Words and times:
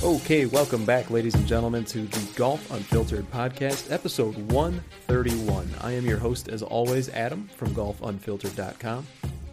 Okay, 0.00 0.46
welcome 0.46 0.84
back, 0.84 1.10
ladies 1.10 1.34
and 1.34 1.44
gentlemen, 1.44 1.84
to 1.86 2.02
the 2.02 2.32
Golf 2.36 2.70
Unfiltered 2.70 3.28
podcast, 3.32 3.90
episode 3.90 4.36
131. 4.52 5.68
I 5.80 5.90
am 5.90 6.06
your 6.06 6.18
host, 6.18 6.48
as 6.48 6.62
always, 6.62 7.08
Adam 7.08 7.48
from 7.56 7.74
golfunfiltered.com. 7.74 9.04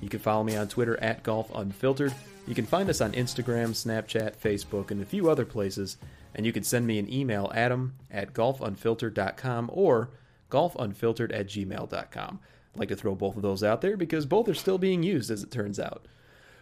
You 0.02 0.08
can 0.08 0.20
follow 0.20 0.44
me 0.44 0.56
on 0.56 0.68
Twitter 0.68 1.02
at 1.02 1.24
golfunfiltered. 1.24 2.14
You 2.46 2.54
can 2.54 2.68
find 2.68 2.92
us 2.92 3.02
on 3.02 3.14
Instagram, 3.14 3.70
Snapchat, 3.70 4.38
Facebook, 4.38 4.92
and 4.92 5.02
a 5.02 5.06
few 5.06 5.32
other 5.32 5.46
places. 5.46 5.98
And 6.36 6.46
you 6.46 6.54
can 6.54 6.64
send 6.64 6.86
me 6.86 7.00
an 7.00 7.12
email, 7.12 7.52
adam 7.56 7.96
at 8.12 8.34
golfunfiltered.com 8.34 9.72
or 9.74 10.12
golfunfiltered 10.52 11.34
at 11.36 11.48
gmail.com. 11.48 12.40
I'd 12.76 12.80
like 12.80 12.90
to 12.90 12.96
throw 12.96 13.16
both 13.16 13.36
of 13.36 13.42
those 13.42 13.64
out 13.64 13.82
there 13.82 13.98
because 13.98 14.28
both 14.28 14.48
are 14.48 14.54
still 14.54 14.78
being 14.78 15.02
used, 15.02 15.32
as 15.32 15.42
it 15.42 15.50
turns 15.50 15.80
out. 15.80 16.06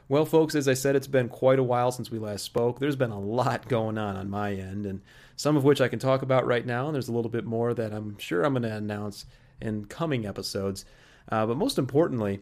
Well, 0.09 0.25
folks, 0.25 0.53
as 0.53 0.67
I 0.67 0.73
said, 0.73 0.95
it's 0.95 1.07
been 1.07 1.29
quite 1.29 1.59
a 1.59 1.63
while 1.63 1.91
since 1.91 2.11
we 2.11 2.19
last 2.19 2.43
spoke. 2.43 2.79
There's 2.79 2.97
been 2.97 3.11
a 3.11 3.19
lot 3.19 3.69
going 3.69 3.97
on 3.97 4.17
on 4.17 4.29
my 4.29 4.53
end, 4.53 4.85
and 4.85 5.01
some 5.37 5.55
of 5.55 5.63
which 5.63 5.79
I 5.79 5.87
can 5.87 5.99
talk 5.99 6.21
about 6.21 6.45
right 6.45 6.65
now, 6.65 6.87
and 6.87 6.93
there's 6.93 7.07
a 7.07 7.13
little 7.13 7.31
bit 7.31 7.45
more 7.45 7.73
that 7.73 7.93
I'm 7.93 8.17
sure 8.17 8.43
I'm 8.43 8.53
going 8.53 8.63
to 8.63 8.75
announce 8.75 9.25
in 9.61 9.85
coming 9.85 10.25
episodes. 10.25 10.83
Uh, 11.31 11.45
but 11.45 11.57
most 11.57 11.77
importantly, 11.77 12.41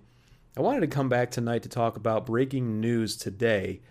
I 0.58 0.62
wanted 0.62 0.82
to 0.82 0.88
come 0.88 1.08
back 1.08 1.30
tonight 1.30 1.62
to 1.64 1.70
talk 1.70 1.96
about 1.96 2.26
breaking 2.26 2.82
news 2.82 3.16
today 3.16 3.82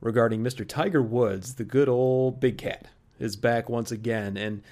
regarding 0.00 0.42
Mr. 0.42 0.66
Tiger 0.66 1.02
Woods, 1.02 1.54
the 1.54 1.64
good 1.64 1.88
old 1.88 2.38
big 2.38 2.58
cat, 2.58 2.86
is 3.18 3.34
back 3.34 3.68
once 3.68 3.90
again. 3.90 4.36
And 4.36 4.62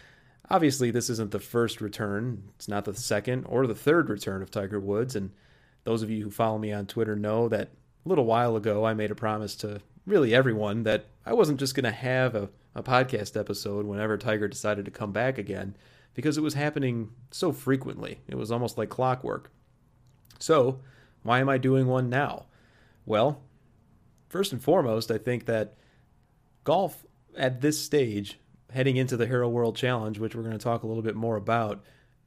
obviously, 0.48 0.92
this 0.92 1.11
isn't 1.11 1.33
the 1.33 1.41
first 1.41 1.81
return, 1.81 2.44
it's 2.55 2.69
not 2.69 2.84
the 2.84 2.94
second 2.94 3.47
or 3.48 3.66
the 3.66 3.75
third 3.75 4.09
return 4.09 4.42
of 4.42 4.50
Tiger 4.50 4.78
Woods. 4.78 5.16
And 5.16 5.33
those 5.83 6.03
of 6.03 6.11
you 6.11 6.22
who 6.22 6.31
follow 6.31 6.59
me 6.59 6.72
on 6.72 6.86
Twitter 6.86 7.16
know 7.16 7.48
that 7.48 7.70
a 8.04 8.08
little 8.08 8.24
while 8.24 8.56
ago, 8.56 8.84
I 8.84 8.94
made 8.94 9.10
a 9.10 9.16
promise 9.16 9.54
to 9.56 9.80
really 10.06 10.34
everyone 10.34 10.84
that 10.84 11.06
I 11.27 11.32
wasn't 11.34 11.60
just 11.60 11.74
going 11.74 11.84
to 11.84 11.91
have 11.91 12.34
a, 12.34 12.48
a 12.74 12.82
podcast 12.82 13.38
episode 13.38 13.86
whenever 13.86 14.16
Tiger 14.16 14.48
decided 14.48 14.84
to 14.86 14.91
come 14.91 15.12
back 15.12 15.38
again, 15.38 15.77
because 16.14 16.38
it 16.38 16.42
was 16.42 16.54
happening 16.54 17.10
so 17.30 17.52
frequently. 17.52 18.20
It 18.26 18.36
was 18.36 18.50
almost 18.50 18.78
like 18.78 18.88
clockwork. 18.88 19.50
So, 20.38 20.80
why 21.22 21.41
am 21.41 21.48
I 21.48 21.58
doing 21.58 21.86
one 21.86 22.08
now? 22.08 22.46
Well, 23.04 23.42
first 24.28 24.52
and 24.52 24.62
foremost, 24.62 25.10
I 25.10 25.19
think 25.19 25.46
that 25.46 25.74
golf 26.64 27.04
at 27.36 27.60
this 27.60 27.80
stage, 27.80 28.38
heading 28.72 28.96
into 28.96 29.16
the 29.16 29.26
Hero 29.26 29.48
World 29.48 29.76
Challenge, 29.76 30.19
which 30.19 30.34
we're 30.34 30.42
going 30.42 30.52
to 30.52 30.58
talk 30.58 30.82
a 30.82 30.86
little 30.86 31.02
bit 31.02 31.16
more 31.16 31.36
about 31.36 31.84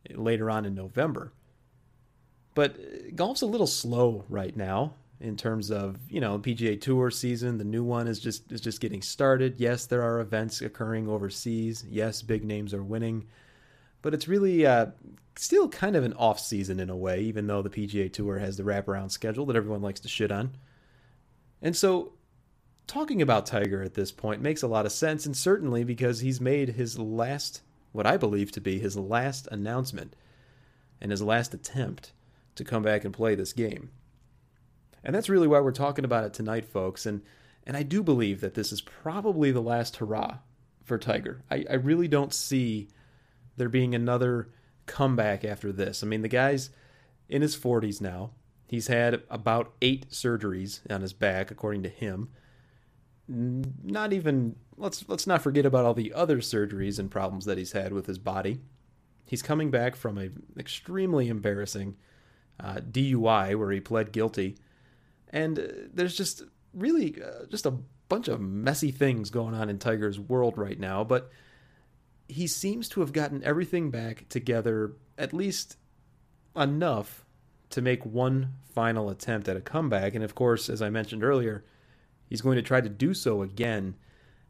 later 0.09 0.49
on 0.49 0.65
in 0.65 0.75
November. 0.75 1.33
But 2.53 2.75
uh, 2.75 3.11
golf's 3.15 3.41
a 3.41 3.45
little 3.45 3.67
slow 3.67 4.25
right 4.29 4.55
now 4.55 4.95
in 5.21 5.37
terms 5.37 5.71
of 5.71 5.97
you 6.09 6.19
know 6.19 6.39
PGA 6.39 6.79
Tour 6.79 7.11
season. 7.11 7.57
The 7.57 7.63
new 7.63 7.83
one 7.83 8.07
is 8.07 8.19
just 8.19 8.51
is 8.51 8.61
just 8.61 8.81
getting 8.81 9.01
started. 9.01 9.59
Yes, 9.59 9.85
there 9.85 10.01
are 10.01 10.19
events 10.19 10.61
occurring 10.61 11.07
overseas. 11.07 11.85
Yes, 11.89 12.21
big 12.21 12.43
names 12.43 12.73
are 12.73 12.83
winning, 12.83 13.27
but 14.01 14.13
it's 14.13 14.27
really 14.27 14.65
uh, 14.65 14.87
still 15.35 15.69
kind 15.69 15.95
of 15.95 16.03
an 16.03 16.13
off 16.13 16.39
season 16.39 16.79
in 16.79 16.89
a 16.89 16.95
way. 16.95 17.21
Even 17.21 17.47
though 17.47 17.61
the 17.61 17.69
PGA 17.69 18.11
Tour 18.11 18.39
has 18.39 18.57
the 18.57 18.63
wraparound 18.63 19.11
schedule 19.11 19.45
that 19.45 19.55
everyone 19.55 19.81
likes 19.81 19.99
to 20.01 20.09
shit 20.09 20.31
on, 20.31 20.51
and 21.61 21.75
so 21.75 22.13
talking 22.87 23.21
about 23.21 23.45
Tiger 23.45 23.81
at 23.83 23.93
this 23.93 24.11
point 24.11 24.41
makes 24.41 24.63
a 24.63 24.67
lot 24.67 24.85
of 24.85 24.91
sense, 24.91 25.25
and 25.25 25.37
certainly 25.37 25.83
because 25.83 26.19
he's 26.19 26.41
made 26.41 26.69
his 26.69 26.99
last, 26.99 27.61
what 27.91 28.07
I 28.07 28.17
believe 28.17 28.51
to 28.53 28.61
be 28.61 28.79
his 28.79 28.97
last 28.97 29.47
announcement, 29.51 30.15
and 30.99 31.11
his 31.11 31.21
last 31.21 31.53
attempt 31.53 32.11
to 32.55 32.63
come 32.63 32.83
back 32.83 33.05
and 33.05 33.13
play 33.13 33.35
this 33.35 33.53
game. 33.53 33.91
And 35.03 35.15
that's 35.15 35.29
really 35.29 35.47
why 35.47 35.59
we're 35.59 35.71
talking 35.71 36.05
about 36.05 36.23
it 36.23 36.33
tonight, 36.33 36.65
folks. 36.65 37.05
And 37.05 37.21
and 37.65 37.77
I 37.77 37.83
do 37.83 38.01
believe 38.01 38.41
that 38.41 38.55
this 38.55 38.71
is 38.71 38.81
probably 38.81 39.51
the 39.51 39.61
last 39.61 39.97
hurrah 39.97 40.39
for 40.83 40.97
Tiger. 40.97 41.43
I, 41.49 41.65
I 41.69 41.75
really 41.75 42.07
don't 42.07 42.33
see 42.33 42.89
there 43.57 43.69
being 43.69 43.93
another 43.93 44.49
comeback 44.87 45.45
after 45.45 45.71
this. 45.71 46.03
I 46.03 46.07
mean, 46.07 46.21
the 46.21 46.27
guy's 46.27 46.71
in 47.29 47.41
his 47.41 47.55
40s 47.55 48.01
now. 48.01 48.31
He's 48.67 48.87
had 48.87 49.21
about 49.29 49.73
eight 49.81 50.09
surgeries 50.09 50.79
on 50.91 51.01
his 51.01 51.13
back, 51.13 51.51
according 51.51 51.83
to 51.83 51.89
him. 51.89 52.29
Not 53.27 54.11
even 54.13 54.55
let's 54.75 55.07
let's 55.07 55.27
not 55.27 55.41
forget 55.41 55.65
about 55.65 55.85
all 55.85 55.93
the 55.93 56.13
other 56.13 56.39
surgeries 56.39 56.97
and 56.97 57.11
problems 57.11 57.45
that 57.45 57.57
he's 57.57 57.73
had 57.73 57.93
with 57.93 58.07
his 58.07 58.17
body. 58.17 58.61
He's 59.25 59.41
coming 59.41 59.71
back 59.71 59.95
from 59.95 60.17
an 60.17 60.43
extremely 60.57 61.29
embarrassing 61.29 61.95
uh, 62.59 62.75
DUI 62.75 63.57
where 63.57 63.71
he 63.71 63.79
pled 63.79 64.11
guilty 64.11 64.57
and 65.31 65.57
uh, 65.59 65.63
there's 65.93 66.15
just 66.15 66.43
really 66.73 67.21
uh, 67.21 67.45
just 67.49 67.65
a 67.65 67.73
bunch 68.09 68.27
of 68.27 68.41
messy 68.41 68.91
things 68.91 69.29
going 69.29 69.55
on 69.55 69.69
in 69.69 69.79
Tiger's 69.79 70.19
world 70.19 70.57
right 70.57 70.79
now, 70.79 71.03
but 71.03 71.31
he 72.27 72.47
seems 72.47 72.87
to 72.89 73.01
have 73.01 73.13
gotten 73.13 73.43
everything 73.43 73.89
back 73.91 74.27
together 74.29 74.93
at 75.17 75.33
least 75.33 75.77
enough 76.55 77.25
to 77.69 77.81
make 77.81 78.05
one 78.05 78.53
final 78.73 79.09
attempt 79.09 79.47
at 79.47 79.57
a 79.57 79.61
comeback. 79.61 80.13
And 80.15 80.23
of 80.23 80.35
course, 80.35 80.69
as 80.69 80.81
I 80.81 80.89
mentioned 80.89 81.23
earlier, 81.23 81.63
he's 82.29 82.41
going 82.41 82.55
to 82.55 82.61
try 82.61 82.81
to 82.81 82.89
do 82.89 83.13
so 83.13 83.41
again 83.41 83.95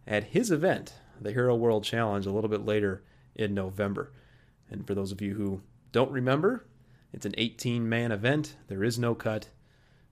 at 0.07 0.25
his 0.25 0.51
event, 0.51 0.93
the 1.19 1.31
Hero 1.31 1.55
World 1.55 1.83
Challenge, 1.83 2.25
a 2.25 2.31
little 2.31 2.49
bit 2.49 2.65
later 2.65 3.03
in 3.35 3.53
November. 3.53 4.11
And 4.69 4.85
for 4.85 4.95
those 4.95 5.11
of 5.11 5.21
you 5.21 5.35
who 5.35 5.61
don't 5.91 6.11
remember, 6.11 6.65
it's 7.13 7.25
an 7.25 7.35
18 7.37 7.87
man 7.87 8.11
event. 8.11 8.57
There 8.67 8.83
is 8.83 8.97
no 8.97 9.13
cut. 9.13 9.49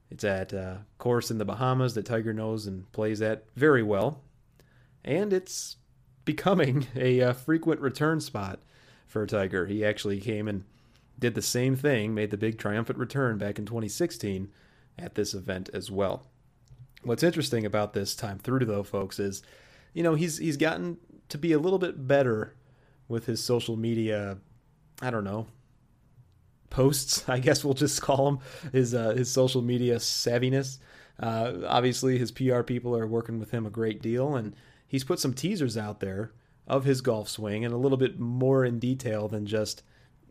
It's 0.10 0.24
at 0.24 0.54
a 0.54 0.86
course 0.98 1.30
in 1.30 1.38
the 1.38 1.46
Bahamas 1.46 1.94
that 1.94 2.06
Tiger 2.06 2.34
knows 2.34 2.66
and 2.66 2.92
plays 2.92 3.22
at 3.22 3.46
very 3.56 3.84
well. 3.84 4.22
And 5.04 5.32
it's 5.32 5.78
becoming 6.26 6.88
a, 6.96 7.20
a 7.22 7.30
uh, 7.30 7.34
frequent 7.34 7.80
return 7.82 8.20
spot 8.20 8.60
for 9.08 9.26
Tiger. 9.26 9.66
He 9.66 9.86
actually 9.86 10.20
came 10.20 10.48
and 10.48 10.64
did 11.18 11.36
the 11.36 11.42
same 11.42 11.76
thing, 11.76 12.14
made 12.14 12.32
the 12.32 12.38
big 12.38 12.58
triumphant 12.58 12.98
return 12.98 13.38
back 13.38 13.60
in 13.60 13.66
2016 13.66 14.50
at 14.98 15.16
this 15.16 15.34
event 15.34 15.70
as 15.74 15.92
well. 15.92 16.26
What's 17.04 17.24
interesting 17.24 17.66
about 17.66 17.94
this 17.94 18.16
time 18.16 18.40
through, 18.40 18.66
though, 18.66 18.84
folks, 18.84 19.20
is 19.20 19.42
you 19.94 20.04
know 20.04 20.16
he's 20.16 20.38
he's 20.38 20.58
gotten 20.58 20.98
to 21.30 21.38
be 21.38 21.54
a 21.54 21.60
little 21.60 21.80
bit 21.80 22.08
better 22.08 22.56
with 23.08 23.26
his 23.26 23.44
social 23.44 23.78
media. 23.78 24.38
I 25.02 25.10
don't 25.10 25.24
know 25.24 25.48
posts, 26.70 27.24
I 27.28 27.40
guess 27.40 27.64
we'll 27.64 27.74
just 27.74 28.02
call 28.02 28.28
him 28.28 28.40
his 28.72 28.94
uh, 28.94 29.12
his 29.12 29.32
social 29.32 29.62
media 29.62 29.98
savviness. 29.98 30.80
Uh, 31.20 31.54
obviously, 31.68 32.18
his 32.18 32.32
PR 32.32 32.62
people 32.62 32.96
are 32.96 33.08
working 33.08 33.40
with 33.40 33.52
him 33.52 33.66
a 33.66 33.70
great 33.70 34.02
deal, 34.02 34.36
and 34.36 34.56
he's 34.88 35.04
put 35.04 35.20
some 35.20 35.34
teasers 35.34 35.78
out 35.78 36.00
there 36.00 36.32
of 36.68 36.86
his 36.86 37.02
golf 37.02 37.28
swing 37.28 37.66
and 37.66 37.74
a 37.74 37.78
little 37.78 37.98
bit 37.98 38.20
more 38.20 38.64
in 38.64 38.80
detail 38.80 39.28
than 39.28 39.46
just 39.46 39.84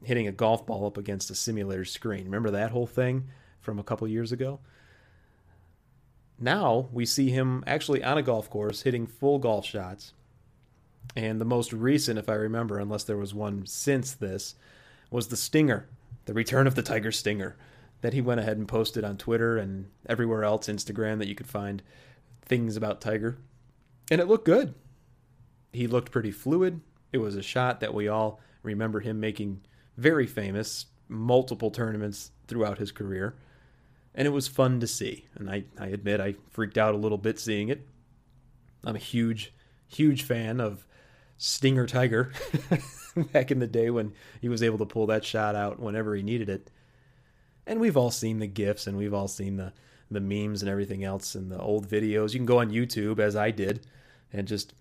hitting 0.04 0.28
a 0.28 0.32
golf 0.32 0.65
ball 0.65 0.87
up 0.87 0.97
against 0.97 1.31
a 1.31 1.34
simulator 1.34 1.84
screen. 1.84 2.25
Remember 2.25 2.50
that 2.50 2.70
whole 2.70 2.87
thing 2.87 3.28
from 3.60 3.78
a 3.78 3.82
couple 3.82 4.06
years 4.06 4.32
ago? 4.32 4.61
Now 6.38 6.88
we 6.93 7.05
see 7.05 7.31
him 7.31 7.64
actually 7.67 8.05
on 8.05 8.17
a 8.17 8.23
golf 8.23 8.49
course 8.49 8.82
hitting 8.82 9.06
full 9.06 9.38
golf 9.41 9.67
shots. 9.67 10.12
And 11.17 11.41
the 11.41 11.44
most 11.44 11.73
recent, 11.73 12.19
if 12.19 12.29
I 12.29 12.34
remember, 12.34 12.79
unless 12.79 13.05
there 13.05 13.17
was 13.17 13.34
one 13.34 13.67
since 13.67 14.12
this, 14.12 14.55
was 15.11 15.29
the 15.29 15.37
Stinger 15.37 15.88
the 16.29 16.35
return 16.35 16.67
of 16.67 16.75
the 16.75 16.83
Tiger 16.83 17.11
Stinger 17.11 17.57
that 18.03 18.13
he 18.13 18.21
went 18.21 18.39
ahead 18.39 18.59
and 18.59 18.69
posted 18.69 19.03
on 19.03 19.17
Twitter 19.17 19.57
and 19.57 19.87
everywhere 20.07 20.45
else, 20.45 20.69
Instagram, 20.69 21.17
that 21.21 21.27
you 21.27 21.35
could 21.35 21.47
find 21.47 21.83
things 22.45 22.77
about 22.77 23.01
Tiger. 23.01 23.39
And 24.11 24.21
it 24.21 24.29
looked 24.29 24.45
good. 24.45 24.75
He 25.73 25.87
looked 25.87 26.13
pretty 26.13 26.31
fluid. 26.31 26.83
It 27.15 27.19
was 27.19 27.35
a 27.35 27.41
shot 27.41 27.81
that 27.81 27.95
we 27.95 28.09
all 28.09 28.41
remember 28.63 29.01
him 29.01 29.19
making 29.19 29.63
very 29.97 30.27
famous, 30.27 30.85
multiple 31.09 31.71
tournaments 31.71 32.31
throughout 32.47 32.77
his 32.77 32.93
career. 32.93 33.35
And 34.15 34.27
it 34.27 34.33
was 34.33 34.49
fun 34.49 34.81
to 34.81 34.87
see. 34.87 35.29
And 35.35 35.49
I, 35.49 35.65
I 35.81 35.87
admit 35.87 36.21
I 36.21 36.35
freaked 36.51 36.77
out 36.77 36.95
a 36.95 36.99
little 36.99 37.17
bit 37.17 37.39
seeing 37.39 37.71
it. 37.71 37.89
I'm 38.85 38.97
a 38.97 38.99
huge, 38.99 39.55
huge 39.87 40.25
fan 40.25 40.61
of 40.61 40.85
Stinger 41.38 41.87
Tiger. 41.87 42.32
back 43.32 43.50
in 43.50 43.58
the 43.58 43.67
day 43.67 43.90
when 43.90 44.12
he 44.40 44.49
was 44.49 44.62
able 44.62 44.79
to 44.79 44.87
pull 44.87 45.06
that 45.06 45.25
shot 45.25 45.55
out 45.55 45.81
whenever 45.81 46.14
he 46.14 46.23
needed 46.23 46.49
it. 46.49 46.70
And 47.67 47.81
we've 47.81 47.96
all 47.96 48.11
seen 48.11 48.38
the 48.38 48.46
gifs 48.46 48.87
and 48.87 48.96
we've 48.96 49.14
all 49.14 49.29
seen 49.29 49.56
the 49.56 49.73
the 50.11 50.20
memes 50.20 50.62
and 50.62 50.70
everything 50.70 51.05
else 51.05 51.35
and 51.35 51.52
the 51.52 51.61
old 51.61 51.87
videos. 51.87 52.32
You 52.32 52.38
can 52.38 52.46
go 52.46 52.61
on 52.61 52.70
YouTube 52.70 53.19
as 53.19 53.37
I 53.37 53.50
did 53.50 53.87
and 54.32 54.49
just 54.49 54.73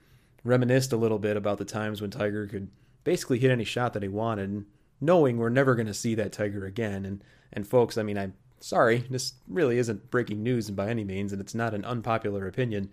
reminisced 0.46 0.94
a 0.94 0.98
little 0.98 1.20
bit 1.20 1.36
about 1.36 1.58
the 1.58 1.66
times 1.66 2.02
when 2.02 2.12
Tiger 2.12 2.48
could 2.48 2.70
basically 3.04 3.38
hit 3.38 3.52
any 3.52 3.66
shot 3.66 3.92
that 3.92 4.04
he 4.04 4.08
wanted, 4.08 4.64
knowing 5.02 5.38
we're 5.38 5.50
never 5.50 5.76
going 5.76 5.88
to 5.88 5.94
see 5.94 6.16
that 6.16 6.32
Tiger 6.32 6.66
again. 6.66 7.04
And 7.04 7.22
and 7.52 7.68
folks, 7.68 7.98
I 7.98 8.04
mean, 8.04 8.18
I'm 8.18 8.36
sorry, 8.62 9.00
this 9.10 9.34
really 9.50 9.80
isn't 9.80 10.10
breaking 10.10 10.44
news 10.44 10.72
by 10.72 10.88
any 10.90 11.04
means, 11.04 11.34
and 11.34 11.42
it's 11.42 11.56
not 11.56 11.74
an 11.74 11.84
unpopular 11.84 12.48
opinion, 12.48 12.90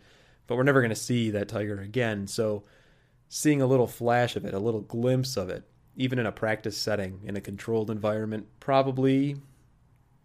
but 0.48 0.56
we're 0.56 0.64
never 0.64 0.80
going 0.80 0.90
to 0.90 0.96
see 0.96 1.30
that 1.30 1.48
Tiger 1.48 1.80
again. 1.80 2.26
So 2.26 2.64
seeing 3.36 3.60
a 3.60 3.66
little 3.66 3.88
flash 3.88 4.36
of 4.36 4.44
it, 4.44 4.54
a 4.54 4.58
little 4.60 4.82
glimpse 4.82 5.36
of 5.36 5.50
it, 5.50 5.64
even 5.96 6.20
in 6.20 6.26
a 6.26 6.30
practice 6.30 6.78
setting 6.78 7.18
in 7.24 7.36
a 7.36 7.40
controlled 7.40 7.90
environment, 7.90 8.46
probably 8.60 9.34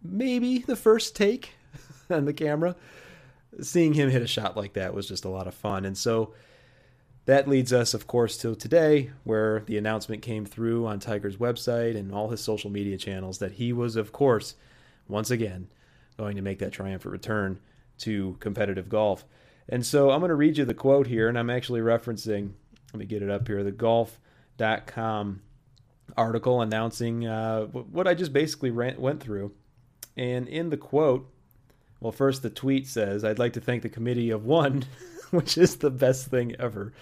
maybe 0.03 0.59
the 0.59 0.75
first 0.75 1.15
take 1.15 1.55
on 2.11 2.25
the 2.25 2.33
camera. 2.33 2.75
Seeing 3.61 3.95
him 3.95 4.11
hit 4.11 4.21
a 4.21 4.27
shot 4.27 4.55
like 4.55 4.73
that 4.73 4.93
was 4.93 5.07
just 5.07 5.25
a 5.25 5.29
lot 5.29 5.47
of 5.47 5.55
fun. 5.55 5.85
And 5.85 5.97
so 5.97 6.35
that 7.25 7.47
leads 7.47 7.73
us, 7.73 7.95
of 7.95 8.05
course, 8.05 8.37
to 8.37 8.53
today, 8.53 9.09
where 9.23 9.61
the 9.61 9.79
announcement 9.79 10.21
came 10.21 10.45
through 10.45 10.85
on 10.85 10.99
Tiger's 10.99 11.37
website 11.37 11.97
and 11.97 12.13
all 12.13 12.29
his 12.29 12.41
social 12.41 12.69
media 12.69 12.95
channels 12.95 13.39
that 13.39 13.53
he 13.53 13.73
was, 13.73 13.95
of 13.95 14.11
course, 14.11 14.53
once 15.07 15.31
again, 15.31 15.67
going 16.15 16.35
to 16.35 16.43
make 16.43 16.59
that 16.59 16.73
triumphant 16.73 17.11
return 17.11 17.59
to 18.01 18.37
competitive 18.39 18.87
golf. 18.87 19.25
And 19.67 19.83
so 19.83 20.11
I'm 20.11 20.19
going 20.19 20.29
to 20.29 20.35
read 20.35 20.59
you 20.59 20.65
the 20.65 20.75
quote 20.75 21.07
here, 21.07 21.27
and 21.27 21.39
I'm 21.39 21.49
actually 21.49 21.81
referencing, 21.81 22.51
let 22.93 22.99
me 22.99 23.05
get 23.05 23.21
it 23.21 23.29
up 23.29 23.47
here, 23.47 23.63
the 23.63 23.71
golf.com 23.71 25.41
article 26.17 26.61
announcing 26.61 27.27
uh, 27.27 27.65
what 27.65 28.07
I 28.07 28.13
just 28.13 28.33
basically 28.33 28.71
ran, 28.71 28.99
went 28.99 29.21
through. 29.21 29.51
And 30.17 30.47
in 30.47 30.69
the 30.69 30.77
quote, 30.77 31.31
well, 31.99 32.11
first 32.11 32.41
the 32.41 32.49
tweet 32.49 32.87
says, 32.87 33.23
I'd 33.23 33.39
like 33.39 33.53
to 33.53 33.61
thank 33.61 33.83
the 33.83 33.89
committee 33.89 34.31
of 34.31 34.45
one, 34.45 34.85
which 35.31 35.57
is 35.57 35.77
the 35.77 35.91
best 35.91 36.27
thing 36.27 36.55
ever. 36.59 36.93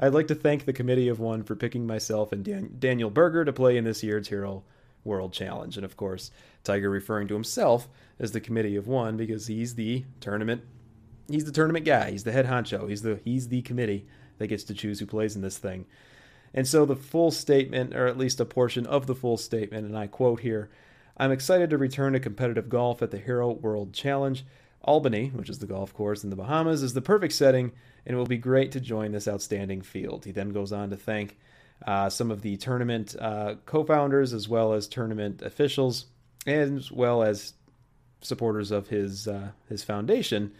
I'd 0.00 0.14
like 0.14 0.28
to 0.28 0.34
thank 0.34 0.64
the 0.64 0.72
committee 0.72 1.08
of 1.08 1.20
one 1.20 1.44
for 1.44 1.54
picking 1.54 1.86
myself 1.86 2.32
and 2.32 2.44
Dan- 2.44 2.76
Daniel 2.78 3.10
Berger 3.10 3.44
to 3.44 3.52
play 3.52 3.76
in 3.76 3.84
this 3.84 4.02
year's 4.02 4.28
Hero 4.28 4.64
World 5.04 5.32
Challenge. 5.32 5.76
And 5.76 5.84
of 5.84 5.96
course, 5.96 6.30
Tiger 6.64 6.90
referring 6.90 7.28
to 7.28 7.34
himself 7.34 7.88
as 8.18 8.32
the 8.32 8.40
committee 8.40 8.76
of 8.76 8.88
one 8.88 9.16
because 9.16 9.46
he's 9.46 9.74
the 9.74 10.04
tournament 10.20 10.62
he's 11.28 11.44
the 11.44 11.52
tournament 11.52 11.84
guy. 11.84 12.10
He's 12.10 12.24
the 12.24 12.32
head 12.32 12.46
honcho. 12.46 12.88
He's 12.88 13.02
the 13.02 13.20
he's 13.24 13.48
the 13.48 13.62
committee 13.62 14.06
that 14.38 14.48
gets 14.48 14.64
to 14.64 14.74
choose 14.74 15.00
who 15.00 15.06
plays 15.06 15.36
in 15.36 15.42
this 15.42 15.58
thing. 15.58 15.86
And 16.54 16.66
so 16.66 16.86
the 16.86 16.96
full 16.96 17.30
statement, 17.30 17.94
or 17.94 18.06
at 18.06 18.18
least 18.18 18.40
a 18.40 18.44
portion 18.44 18.86
of 18.86 19.06
the 19.06 19.14
full 19.14 19.36
statement, 19.36 19.86
and 19.86 19.96
I 19.96 20.06
quote 20.06 20.40
here 20.40 20.70
I'm 21.18 21.32
excited 21.32 21.70
to 21.70 21.78
return 21.78 22.12
to 22.12 22.20
competitive 22.20 22.68
golf 22.68 23.00
at 23.00 23.10
the 23.10 23.18
Hero 23.18 23.50
World 23.50 23.92
Challenge. 23.94 24.44
Albany, 24.82 25.28
which 25.28 25.50
is 25.50 25.58
the 25.58 25.66
golf 25.66 25.92
course 25.94 26.22
in 26.22 26.30
the 26.30 26.36
Bahamas, 26.36 26.82
is 26.82 26.94
the 26.94 27.00
perfect 27.00 27.32
setting, 27.32 27.72
and 28.04 28.14
it 28.14 28.18
will 28.18 28.26
be 28.26 28.38
great 28.38 28.70
to 28.72 28.80
join 28.80 29.12
this 29.12 29.26
outstanding 29.26 29.82
field. 29.82 30.24
He 30.24 30.30
then 30.30 30.50
goes 30.50 30.72
on 30.72 30.90
to 30.90 30.96
thank 30.96 31.36
uh, 31.86 32.08
some 32.08 32.30
of 32.30 32.42
the 32.42 32.56
tournament 32.56 33.16
uh, 33.18 33.56
co 33.64 33.82
founders, 33.82 34.32
as 34.32 34.48
well 34.48 34.74
as 34.74 34.86
tournament 34.86 35.42
officials, 35.42 36.06
as 36.46 36.92
well 36.92 37.22
as 37.22 37.54
supporters 38.20 38.70
of 38.70 38.88
his, 38.88 39.26
uh, 39.26 39.48
his 39.68 39.82
foundation. 39.82 40.52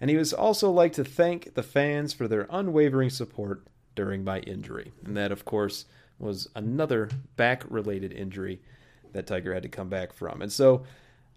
And 0.00 0.08
he 0.08 0.16
was 0.16 0.32
also 0.32 0.70
like 0.70 0.94
to 0.94 1.04
thank 1.04 1.54
the 1.54 1.62
fans 1.62 2.12
for 2.12 2.26
their 2.26 2.46
unwavering 2.50 3.10
support 3.10 3.62
during 3.94 4.24
my 4.24 4.40
injury. 4.40 4.92
And 5.04 5.16
that, 5.16 5.30
of 5.30 5.44
course, 5.44 5.84
was 6.18 6.48
another 6.54 7.10
back 7.36 7.64
related 7.68 8.12
injury 8.12 8.60
that 9.12 9.26
Tiger 9.26 9.52
had 9.52 9.62
to 9.62 9.68
come 9.68 9.88
back 9.88 10.12
from. 10.12 10.40
And 10.40 10.52
so, 10.52 10.84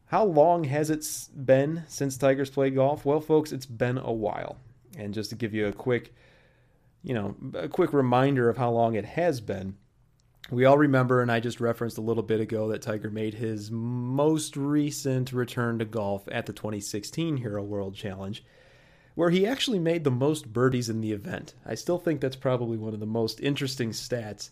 how 0.07 0.25
long 0.25 0.65
has 0.65 0.89
it 0.89 1.05
been 1.35 1.83
since 1.87 2.17
Tiger's 2.17 2.49
played 2.49 2.75
golf? 2.75 3.03
Well, 3.03 3.19
folks, 3.19 3.51
it's 3.51 3.65
been 3.65 3.97
a 3.97 4.11
while. 4.11 4.57
And 4.97 5.13
just 5.13 5.31
to 5.31 5.35
give 5.35 5.53
you 5.53 5.65
a 5.67 5.73
quick, 5.73 6.13
you 7.01 7.15
know, 7.15 7.35
a 7.55 7.67
quick 7.67 7.93
reminder 7.93 8.47
of 8.47 8.57
how 8.57 8.69
long 8.69 8.93
it 8.93 9.05
has 9.05 9.41
been, 9.41 9.75
we 10.49 10.65
all 10.65 10.77
remember, 10.77 11.21
and 11.21 11.31
I 11.31 11.39
just 11.39 11.61
referenced 11.61 11.97
a 11.97 12.01
little 12.01 12.23
bit 12.23 12.41
ago, 12.41 12.67
that 12.69 12.81
Tiger 12.81 13.09
made 13.09 13.35
his 13.35 13.71
most 13.71 14.57
recent 14.57 15.31
return 15.31 15.79
to 15.79 15.85
golf 15.85 16.27
at 16.31 16.45
the 16.45 16.53
2016 16.53 17.37
Hero 17.37 17.63
World 17.63 17.95
Challenge, 17.95 18.43
where 19.15 19.29
he 19.29 19.47
actually 19.47 19.79
made 19.79 20.03
the 20.03 20.11
most 20.11 20.51
birdies 20.51 20.89
in 20.89 21.01
the 21.01 21.11
event. 21.11 21.53
I 21.65 21.75
still 21.75 21.97
think 21.97 22.19
that's 22.19 22.35
probably 22.35 22.77
one 22.77 22.93
of 22.93 22.99
the 22.99 23.05
most 23.05 23.39
interesting 23.39 23.91
stats 23.91 24.49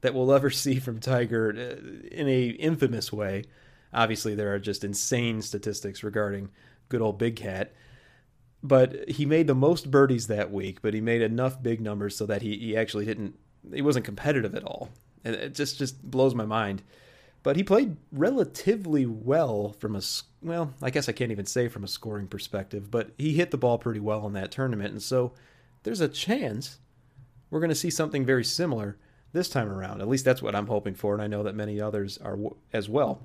that 0.00 0.14
we'll 0.14 0.32
ever 0.32 0.50
see 0.50 0.80
from 0.80 0.98
Tiger 0.98 1.50
uh, 1.50 2.08
in 2.10 2.28
a 2.28 2.46
infamous 2.48 3.12
way. 3.12 3.44
Obviously, 3.92 4.34
there 4.34 4.52
are 4.54 4.58
just 4.58 4.84
insane 4.84 5.40
statistics 5.40 6.02
regarding 6.02 6.50
good 6.88 7.00
old 7.00 7.18
Big 7.18 7.36
Cat. 7.36 7.72
But 8.60 9.08
he 9.08 9.24
made 9.24 9.46
the 9.46 9.54
most 9.54 9.90
birdies 9.90 10.26
that 10.26 10.50
week, 10.50 10.82
but 10.82 10.92
he 10.92 11.00
made 11.00 11.22
enough 11.22 11.62
big 11.62 11.80
numbers 11.80 12.16
so 12.16 12.26
that 12.26 12.42
he, 12.42 12.58
he 12.58 12.76
actually 12.76 13.04
didn't 13.04 13.36
he 13.72 13.82
wasn't 13.82 14.04
competitive 14.04 14.54
at 14.54 14.64
all. 14.64 14.90
And 15.24 15.34
it 15.34 15.54
just 15.54 15.78
just 15.78 16.02
blows 16.02 16.34
my 16.34 16.46
mind. 16.46 16.82
But 17.42 17.56
he 17.56 17.62
played 17.62 17.96
relatively 18.12 19.06
well 19.06 19.72
from 19.78 19.96
a 19.96 20.02
well, 20.42 20.74
I 20.82 20.90
guess 20.90 21.08
I 21.08 21.12
can't 21.12 21.32
even 21.32 21.46
say 21.46 21.68
from 21.68 21.84
a 21.84 21.88
scoring 21.88 22.26
perspective, 22.26 22.90
but 22.90 23.10
he 23.16 23.34
hit 23.34 23.50
the 23.50 23.56
ball 23.56 23.78
pretty 23.78 24.00
well 24.00 24.26
in 24.26 24.32
that 24.34 24.50
tournament, 24.50 24.92
and 24.92 25.02
so 25.02 25.32
there's 25.82 26.00
a 26.00 26.08
chance 26.08 26.78
we're 27.50 27.60
going 27.60 27.70
to 27.70 27.74
see 27.74 27.90
something 27.90 28.26
very 28.26 28.44
similar 28.44 28.98
this 29.32 29.48
time 29.48 29.68
around. 29.68 30.00
At 30.00 30.08
least 30.08 30.24
that's 30.24 30.42
what 30.42 30.54
I'm 30.54 30.66
hoping 30.66 30.94
for, 30.94 31.14
and 31.14 31.22
I 31.22 31.26
know 31.26 31.42
that 31.42 31.54
many 31.54 31.80
others 31.80 32.18
are 32.18 32.38
as 32.72 32.88
well. 32.88 33.22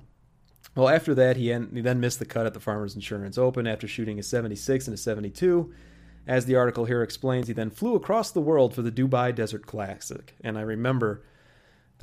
Well, 0.74 0.88
after 0.88 1.14
that, 1.14 1.36
he, 1.36 1.52
he 1.52 1.80
then 1.80 2.00
missed 2.00 2.18
the 2.18 2.24
cut 2.24 2.46
at 2.46 2.54
the 2.54 2.60
Farmers 2.60 2.94
Insurance 2.94 3.38
Open 3.38 3.66
after 3.66 3.86
shooting 3.86 4.18
a 4.18 4.22
76 4.22 4.86
and 4.86 4.94
a 4.94 4.98
72. 4.98 5.72
As 6.26 6.46
the 6.46 6.56
article 6.56 6.86
here 6.86 7.02
explains, 7.02 7.48
he 7.48 7.52
then 7.52 7.70
flew 7.70 7.94
across 7.94 8.30
the 8.30 8.40
world 8.40 8.74
for 8.74 8.82
the 8.82 8.90
Dubai 8.90 9.34
Desert 9.34 9.66
Classic. 9.66 10.34
And 10.42 10.56
I 10.56 10.62
remember 10.62 11.22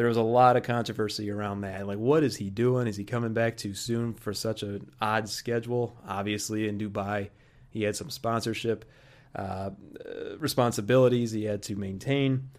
there 0.01 0.07
was 0.07 0.18
a 0.18 0.24
lot 0.24 0.57
of 0.57 0.63
controversy 0.63 1.30
around 1.30 1.62
that. 1.62 1.86
Like, 1.86 2.00
what 2.00 2.24
is 2.24 2.38
he 2.38 2.50
doing? 2.50 2.88
Is 2.88 2.98
he 2.98 3.03
coming 3.03 3.33
back 3.33 3.56
too 3.56 3.75
soon 3.75 4.15
for 4.15 4.33
such 4.33 4.63
an 4.63 4.89
odd 5.00 5.30
schedule? 5.30 5.95
Obviously, 6.07 6.68
in 6.68 6.80
Dubai, 6.80 7.30
he 7.69 7.83
had 7.83 7.95
some 7.95 8.09
sponsorship 8.09 8.83
uh, 9.36 9.69
responsibilities 10.39 11.33
he 11.33 11.44
had 11.44 11.62
to 11.62 11.75
maintain. 11.75 12.50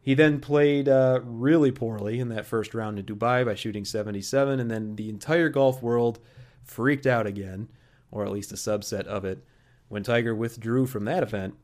He 0.00 0.14
then 0.14 0.40
played 0.40 0.88
uh, 0.88 1.20
really 1.22 1.70
poorly 1.70 2.18
in 2.18 2.30
that 2.30 2.46
first 2.46 2.72
round 2.72 2.98
in 2.98 3.04
Dubai 3.04 3.44
by 3.44 3.54
shooting 3.54 3.84
77, 3.84 4.58
and 4.58 4.70
then 4.70 4.96
the 4.96 5.10
entire 5.10 5.50
golf 5.50 5.82
world 5.82 6.18
freaked 6.62 7.06
out 7.06 7.26
again, 7.26 7.68
or 8.10 8.24
at 8.24 8.32
least 8.32 8.52
a 8.52 8.54
subset 8.54 9.04
of 9.04 9.26
it, 9.26 9.44
when 9.88 10.02
Tiger 10.02 10.34
withdrew 10.34 10.86
from 10.86 11.04
that 11.04 11.22
event 11.22 11.56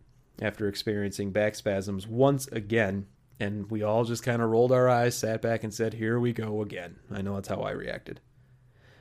after 0.43 0.69
experiencing 0.69 1.31
back 1.31 1.55
spasms 1.55 2.07
once 2.07 2.49
again. 2.49 3.07
And 3.41 3.71
we 3.71 3.83
all 3.83 4.05
just 4.05 4.23
kind 4.23 4.43
of 4.43 4.51
rolled 4.51 4.71
our 4.71 4.89
eyes, 4.89 5.17
sat 5.17 5.41
back, 5.41 5.65
and 5.65 5.73
said, 5.73 5.95
Here 5.95 6.21
we 6.21 6.35
go 6.35 6.61
again. 6.61 6.97
I 7.11 7.23
know 7.23 7.35
that's 7.35 7.49
how 7.49 7.63
I 7.63 7.71
reacted. 7.71 8.21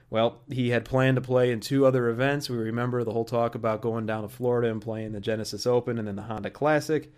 Well, 0.09 0.39
he 0.49 0.69
had 0.69 0.85
planned 0.85 1.17
to 1.17 1.21
play 1.21 1.51
in 1.51 1.59
two 1.59 1.85
other 1.85 2.09
events. 2.09 2.49
We 2.49 2.57
remember 2.57 3.03
the 3.03 3.11
whole 3.11 3.25
talk 3.25 3.53
about 3.53 3.81
going 3.81 4.05
down 4.05 4.23
to 4.23 4.29
Florida 4.29 4.71
and 4.71 4.81
playing 4.81 5.11
the 5.11 5.19
Genesis 5.19 5.67
Open 5.67 5.99
and 5.99 6.07
then 6.07 6.15
the 6.15 6.23
Honda 6.23 6.49
Classic. 6.49 7.11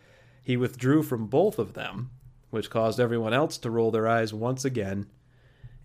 He 0.44 0.58
withdrew 0.58 1.04
from 1.04 1.28
both 1.28 1.60
of 1.60 1.74
them, 1.74 2.10
which 2.50 2.70
caused 2.70 3.00
everyone 3.00 3.34
else 3.34 3.58
to 3.60 3.70
roll 3.70 3.92
their 3.92 4.08
eyes 4.08 4.34
once 4.34 4.66
again. 4.66 5.06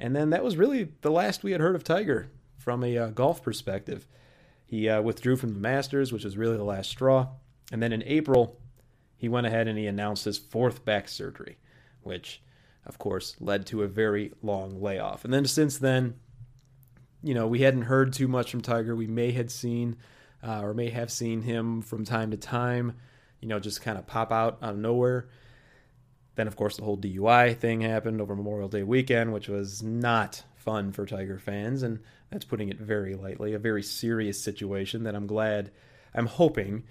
And 0.01 0.17
then 0.17 0.31
that 0.31 0.43
was 0.43 0.57
really 0.57 0.93
the 1.03 1.11
last 1.11 1.45
we 1.45 1.53
had 1.53 1.61
heard 1.61 1.77
of 1.77 1.85
Tiger 1.85 2.29
from 2.57 2.83
a 2.83 2.99
uh, 2.99 3.07
golf 3.11 3.43
perspective. 3.43 4.09
He 4.65 4.89
uh, 4.89 5.03
withdrew 5.03 5.37
from 5.37 5.55
the 5.55 5.61
Masters, 5.61 6.13
which 6.13 6.25
was 6.25 6.37
really 6.37 6.57
the 6.57 6.65
last 6.65 6.91
straw. 6.91 7.29
And 7.71 7.81
then 7.81 7.93
in 7.93 8.03
April, 8.05 8.59
he 9.17 9.29
went 9.29 9.47
ahead 9.47 9.69
and 9.69 9.79
he 9.79 9.87
announced 9.87 10.25
his 10.25 10.39
fourth 10.39 10.85
back 10.85 11.09
surgery, 11.09 11.59
which, 12.03 12.43
of 12.85 12.99
course, 12.99 13.37
led 13.41 13.67
to 13.67 13.83
a 13.83 13.89
very 13.89 14.33
long 14.43 14.81
layoff. 14.81 15.25
And 15.25 15.33
then 15.33 15.47
since 15.47 15.79
then, 15.79 16.15
you 17.23 17.35
know, 17.35 17.47
we 17.47 17.63
hadn't 17.63 17.83
heard 17.83 18.13
too 18.13 18.29
much 18.29 18.51
from 18.51 18.61
Tiger. 18.61 18.95
We 18.95 19.07
may 19.07 19.33
had 19.33 19.51
seen 19.51 19.97
uh, 20.47 20.61
or 20.61 20.75
may 20.75 20.91
have 20.91 21.11
seen 21.11 21.43
him 21.43 21.83
from 21.83 22.05
time 22.05 22.31
to 22.31 22.37
time 22.37 22.95
you 23.41 23.49
know, 23.49 23.59
just 23.59 23.83
kind 23.83 23.99
of 23.99 24.07
pop 24.07 24.33
out 24.33 24.59
out 24.63 24.73
of 24.73 24.79
nowhere. 24.79 25.29
Then, 26.35 26.47
of 26.47 26.57
course, 26.57 26.77
the 26.77 26.85
whole 26.85 26.99
DUI 26.99 27.57
thing 27.57 27.81
happened 27.81 28.21
over 28.21 28.37
Memorial 28.37 28.69
Day 28.69 28.83
weekend, 28.83 29.33
which 29.33 29.49
was 29.49 29.83
not 29.83 30.43
fun 30.57 30.93
for 30.93 31.07
Tiger 31.07 31.39
fans, 31.39 31.83
and 31.83 32.01
that's 32.31 32.45
putting 32.45 32.69
it 32.69 32.79
very 32.79 33.15
lightly. 33.15 33.55
A 33.55 33.59
very 33.59 33.83
serious 33.83 34.43
situation 34.43 35.05
that 35.05 35.15
I'm 35.15 35.27
glad, 35.27 35.71
I'm 36.15 36.27
hoping, 36.27 36.85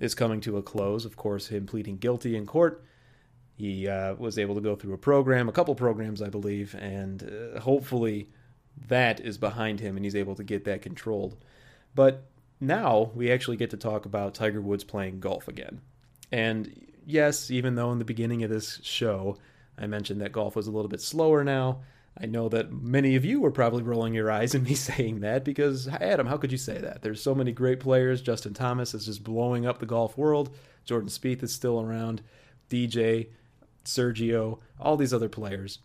is 0.00 0.14
coming 0.14 0.40
to 0.40 0.56
a 0.56 0.62
close. 0.62 1.04
Of 1.04 1.16
course, 1.16 1.46
him 1.46 1.66
pleading 1.66 1.98
guilty 1.98 2.34
in 2.34 2.46
court. 2.46 2.84
He 3.54 3.86
uh, 3.86 4.14
was 4.14 4.38
able 4.38 4.54
to 4.56 4.60
go 4.60 4.74
through 4.74 4.94
a 4.94 4.98
program, 4.98 5.48
a 5.48 5.52
couple 5.52 5.74
programs, 5.74 6.22
I 6.22 6.30
believe, 6.30 6.74
and 6.74 7.22
uh, 7.22 7.60
hopefully 7.60 8.30
that 8.88 9.20
is 9.20 9.36
behind 9.36 9.80
him 9.80 9.96
and 9.96 10.04
he's 10.04 10.16
able 10.16 10.34
to 10.36 10.44
get 10.44 10.64
that 10.64 10.80
controlled. 10.82 11.36
But 11.94 12.24
now 12.58 13.10
we 13.14 13.30
actually 13.30 13.58
get 13.58 13.70
to 13.70 13.76
talk 13.76 14.06
about 14.06 14.34
Tiger 14.34 14.60
Woods 14.60 14.84
playing 14.84 15.20
golf 15.20 15.46
again. 15.46 15.82
And 16.32 16.88
yes, 17.04 17.50
even 17.50 17.74
though 17.74 17.92
in 17.92 17.98
the 17.98 18.04
beginning 18.04 18.42
of 18.42 18.50
this 18.50 18.80
show 18.82 19.36
I 19.76 19.86
mentioned 19.86 20.20
that 20.20 20.32
golf 20.32 20.56
was 20.56 20.66
a 20.66 20.70
little 20.70 20.88
bit 20.88 21.00
slower 21.00 21.42
now, 21.42 21.80
I 22.18 22.26
know 22.26 22.48
that 22.48 22.72
many 22.72 23.16
of 23.16 23.24
you 23.24 23.40
were 23.40 23.50
probably 23.50 23.82
rolling 23.82 24.14
your 24.14 24.30
eyes 24.30 24.54
at 24.54 24.62
me 24.62 24.74
saying 24.74 25.20
that 25.20 25.44
because, 25.44 25.88
Adam, 25.88 26.26
how 26.26 26.36
could 26.36 26.52
you 26.52 26.58
say 26.58 26.78
that? 26.78 27.02
There's 27.02 27.22
so 27.22 27.34
many 27.34 27.52
great 27.52 27.80
players. 27.80 28.20
Justin 28.20 28.54
Thomas 28.54 28.94
is 28.94 29.06
just 29.06 29.24
blowing 29.24 29.66
up 29.66 29.78
the 29.78 29.86
golf 29.86 30.18
world. 30.18 30.54
Jordan 30.84 31.08
Spieth 31.08 31.42
is 31.42 31.52
still 31.52 31.80
around. 31.80 32.22
DJ, 32.68 33.28
Sergio, 33.84 34.60
all 34.78 34.96
these 34.96 35.14
other 35.14 35.28
players. 35.28 35.78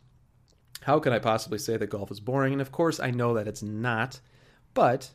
How 0.82 1.00
can 1.00 1.14
I 1.14 1.20
possibly 1.20 1.58
say 1.58 1.78
that 1.78 1.90
golf 1.90 2.12
is 2.12 2.20
boring? 2.20 2.54
And 2.54 2.62
of 2.62 2.72
course, 2.72 3.00
I 3.00 3.12
know 3.12 3.34
that 3.34 3.48
it's 3.48 3.64
not. 3.64 4.20
But 4.74 5.12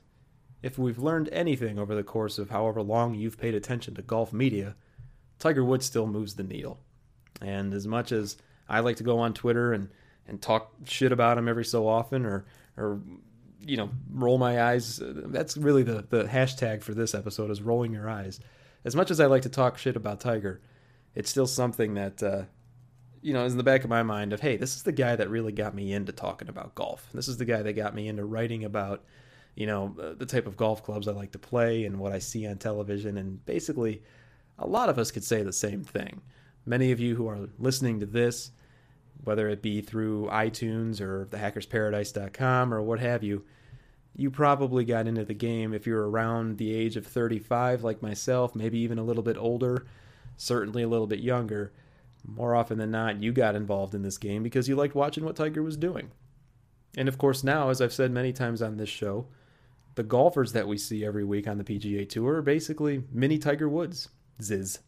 if 0.62 0.78
we've 0.78 0.98
learned 0.98 1.28
anything 1.32 1.78
over 1.78 1.94
the 1.94 2.02
course 2.02 2.38
of 2.38 2.50
however 2.50 2.82
long 2.82 3.14
you've 3.14 3.38
paid 3.38 3.54
attention 3.54 3.94
to 3.94 4.02
golf 4.02 4.32
media, 4.32 4.74
Tiger 5.38 5.64
Woods 5.64 5.86
still 5.86 6.06
moves 6.06 6.34
the 6.34 6.42
needle. 6.42 6.80
And 7.40 7.72
as 7.72 7.86
much 7.86 8.10
as 8.10 8.36
I 8.68 8.80
like 8.80 8.96
to 8.96 9.02
go 9.02 9.18
on 9.18 9.32
Twitter 9.32 9.72
and, 9.72 9.88
and 10.30 10.40
talk 10.40 10.72
shit 10.84 11.12
about 11.12 11.36
him 11.36 11.48
every 11.48 11.64
so 11.64 11.86
often 11.86 12.24
or, 12.24 12.46
or 12.76 13.00
you 13.62 13.76
know, 13.76 13.90
roll 14.12 14.38
my 14.38 14.62
eyes, 14.62 15.00
that's 15.02 15.56
really 15.56 15.82
the, 15.82 16.06
the 16.08 16.24
hashtag 16.24 16.82
for 16.82 16.94
this 16.94 17.14
episode 17.14 17.50
is 17.50 17.60
rolling 17.60 17.92
your 17.92 18.08
eyes. 18.08 18.40
As 18.84 18.96
much 18.96 19.10
as 19.10 19.20
I 19.20 19.26
like 19.26 19.42
to 19.42 19.50
talk 19.50 19.76
shit 19.76 19.96
about 19.96 20.20
Tiger, 20.20 20.62
it's 21.14 21.28
still 21.28 21.46
something 21.46 21.94
that, 21.94 22.22
uh, 22.22 22.44
you 23.20 23.34
know, 23.34 23.44
is 23.44 23.52
in 23.52 23.58
the 23.58 23.64
back 23.64 23.84
of 23.84 23.90
my 23.90 24.02
mind 24.02 24.32
of, 24.32 24.40
hey, 24.40 24.56
this 24.56 24.76
is 24.76 24.82
the 24.82 24.92
guy 24.92 25.14
that 25.16 25.28
really 25.28 25.52
got 25.52 25.74
me 25.74 25.92
into 25.92 26.12
talking 26.12 26.48
about 26.48 26.74
golf. 26.74 27.06
This 27.12 27.28
is 27.28 27.36
the 27.36 27.44
guy 27.44 27.60
that 27.62 27.74
got 27.74 27.94
me 27.94 28.08
into 28.08 28.24
writing 28.24 28.64
about, 28.64 29.04
you 29.56 29.66
know, 29.66 29.94
uh, 30.00 30.14
the 30.14 30.24
type 30.24 30.46
of 30.46 30.56
golf 30.56 30.82
clubs 30.82 31.06
I 31.06 31.12
like 31.12 31.32
to 31.32 31.38
play 31.38 31.84
and 31.84 31.98
what 31.98 32.12
I 32.12 32.18
see 32.18 32.46
on 32.46 32.56
television. 32.56 33.18
And 33.18 33.44
basically, 33.44 34.02
a 34.58 34.66
lot 34.66 34.88
of 34.88 34.98
us 34.98 35.10
could 35.10 35.24
say 35.24 35.42
the 35.42 35.52
same 35.52 35.84
thing. 35.84 36.22
Many 36.64 36.92
of 36.92 37.00
you 37.00 37.14
who 37.14 37.28
are 37.28 37.48
listening 37.58 38.00
to 38.00 38.06
this, 38.06 38.52
whether 39.24 39.48
it 39.48 39.62
be 39.62 39.80
through 39.80 40.28
iTunes 40.30 41.00
or 41.00 41.26
thehackersparadise.com 41.26 42.72
or 42.72 42.82
what 42.82 43.00
have 43.00 43.22
you, 43.22 43.44
you 44.16 44.30
probably 44.30 44.84
got 44.84 45.06
into 45.06 45.24
the 45.24 45.34
game 45.34 45.72
if 45.72 45.86
you're 45.86 46.08
around 46.08 46.58
the 46.58 46.74
age 46.74 46.96
of 46.96 47.06
35 47.06 47.84
like 47.84 48.02
myself, 48.02 48.54
maybe 48.54 48.78
even 48.78 48.98
a 48.98 49.04
little 49.04 49.22
bit 49.22 49.36
older, 49.36 49.86
certainly 50.36 50.82
a 50.82 50.88
little 50.88 51.06
bit 51.06 51.20
younger. 51.20 51.72
More 52.26 52.54
often 52.54 52.78
than 52.78 52.90
not, 52.90 53.22
you 53.22 53.32
got 53.32 53.54
involved 53.54 53.94
in 53.94 54.02
this 54.02 54.18
game 54.18 54.42
because 54.42 54.68
you 54.68 54.76
liked 54.76 54.94
watching 54.94 55.24
what 55.24 55.36
Tiger 55.36 55.62
was 55.62 55.76
doing. 55.76 56.10
And 56.96 57.08
of 57.08 57.18
course, 57.18 57.44
now, 57.44 57.70
as 57.70 57.80
I've 57.80 57.92
said 57.92 58.10
many 58.10 58.32
times 58.32 58.60
on 58.60 58.76
this 58.76 58.88
show, 58.88 59.26
the 59.94 60.02
golfers 60.02 60.52
that 60.52 60.68
we 60.68 60.76
see 60.76 61.04
every 61.04 61.24
week 61.24 61.46
on 61.46 61.58
the 61.58 61.64
PGA 61.64 62.08
Tour 62.08 62.36
are 62.36 62.42
basically 62.42 63.04
mini 63.12 63.38
Tiger 63.38 63.68
Woods. 63.68 64.08
Ziz. 64.42 64.80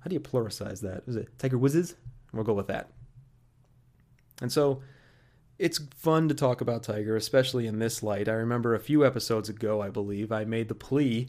How 0.00 0.08
do 0.08 0.14
you 0.14 0.20
pluralize 0.20 0.80
that? 0.80 1.04
Is 1.06 1.16
it 1.16 1.28
Tiger 1.38 1.58
Woods? 1.58 1.94
We'll 2.32 2.44
go 2.44 2.54
with 2.54 2.68
that. 2.68 2.90
And 4.40 4.52
so 4.52 4.82
it's 5.58 5.80
fun 5.96 6.28
to 6.28 6.34
talk 6.34 6.60
about 6.60 6.82
Tiger, 6.82 7.16
especially 7.16 7.66
in 7.66 7.78
this 7.78 8.02
light. 8.02 8.28
I 8.28 8.32
remember 8.32 8.74
a 8.74 8.80
few 8.80 9.04
episodes 9.04 9.48
ago, 9.48 9.80
I 9.80 9.90
believe, 9.90 10.30
I 10.30 10.44
made 10.44 10.68
the 10.68 10.74
plea 10.74 11.28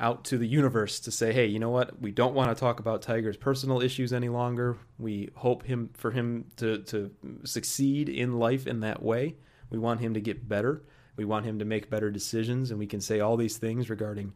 out 0.00 0.24
to 0.24 0.38
the 0.38 0.46
universe 0.46 1.00
to 1.00 1.10
say, 1.10 1.32
hey, 1.32 1.46
you 1.46 1.58
know 1.58 1.70
what? 1.70 2.00
We 2.00 2.10
don't 2.10 2.34
want 2.34 2.50
to 2.50 2.54
talk 2.54 2.78
about 2.80 3.02
Tiger's 3.02 3.36
personal 3.36 3.80
issues 3.82 4.12
any 4.12 4.28
longer. 4.28 4.76
We 4.98 5.30
hope 5.34 5.64
him 5.64 5.90
for 5.94 6.10
him 6.10 6.46
to, 6.56 6.78
to 6.84 7.10
succeed 7.44 8.08
in 8.08 8.38
life 8.38 8.66
in 8.66 8.80
that 8.80 9.02
way. 9.02 9.36
We 9.70 9.78
want 9.78 10.00
him 10.00 10.14
to 10.14 10.20
get 10.20 10.48
better. 10.48 10.84
We 11.16 11.24
want 11.24 11.46
him 11.46 11.58
to 11.58 11.64
make 11.64 11.90
better 11.90 12.10
decisions, 12.10 12.70
and 12.70 12.78
we 12.78 12.86
can 12.86 13.00
say 13.00 13.18
all 13.18 13.36
these 13.36 13.56
things 13.56 13.90
regarding 13.90 14.32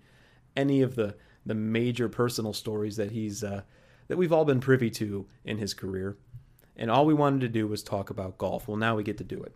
any 0.56 0.82
of 0.82 0.96
the 0.96 1.16
the 1.44 1.54
major 1.54 2.08
personal 2.08 2.52
stories 2.52 2.96
that 2.96 3.10
he's 3.10 3.42
uh, 3.42 3.62
that 4.08 4.16
we've 4.16 4.32
all 4.32 4.44
been 4.44 4.60
privy 4.60 4.90
to 4.90 5.26
in 5.44 5.58
his 5.58 5.74
career. 5.74 6.16
And 6.76 6.90
all 6.90 7.06
we 7.06 7.14
wanted 7.14 7.40
to 7.42 7.48
do 7.48 7.66
was 7.66 7.82
talk 7.82 8.10
about 8.10 8.38
golf. 8.38 8.66
Well, 8.66 8.76
now 8.76 8.96
we 8.96 9.02
get 9.02 9.18
to 9.18 9.24
do 9.24 9.42
it. 9.42 9.54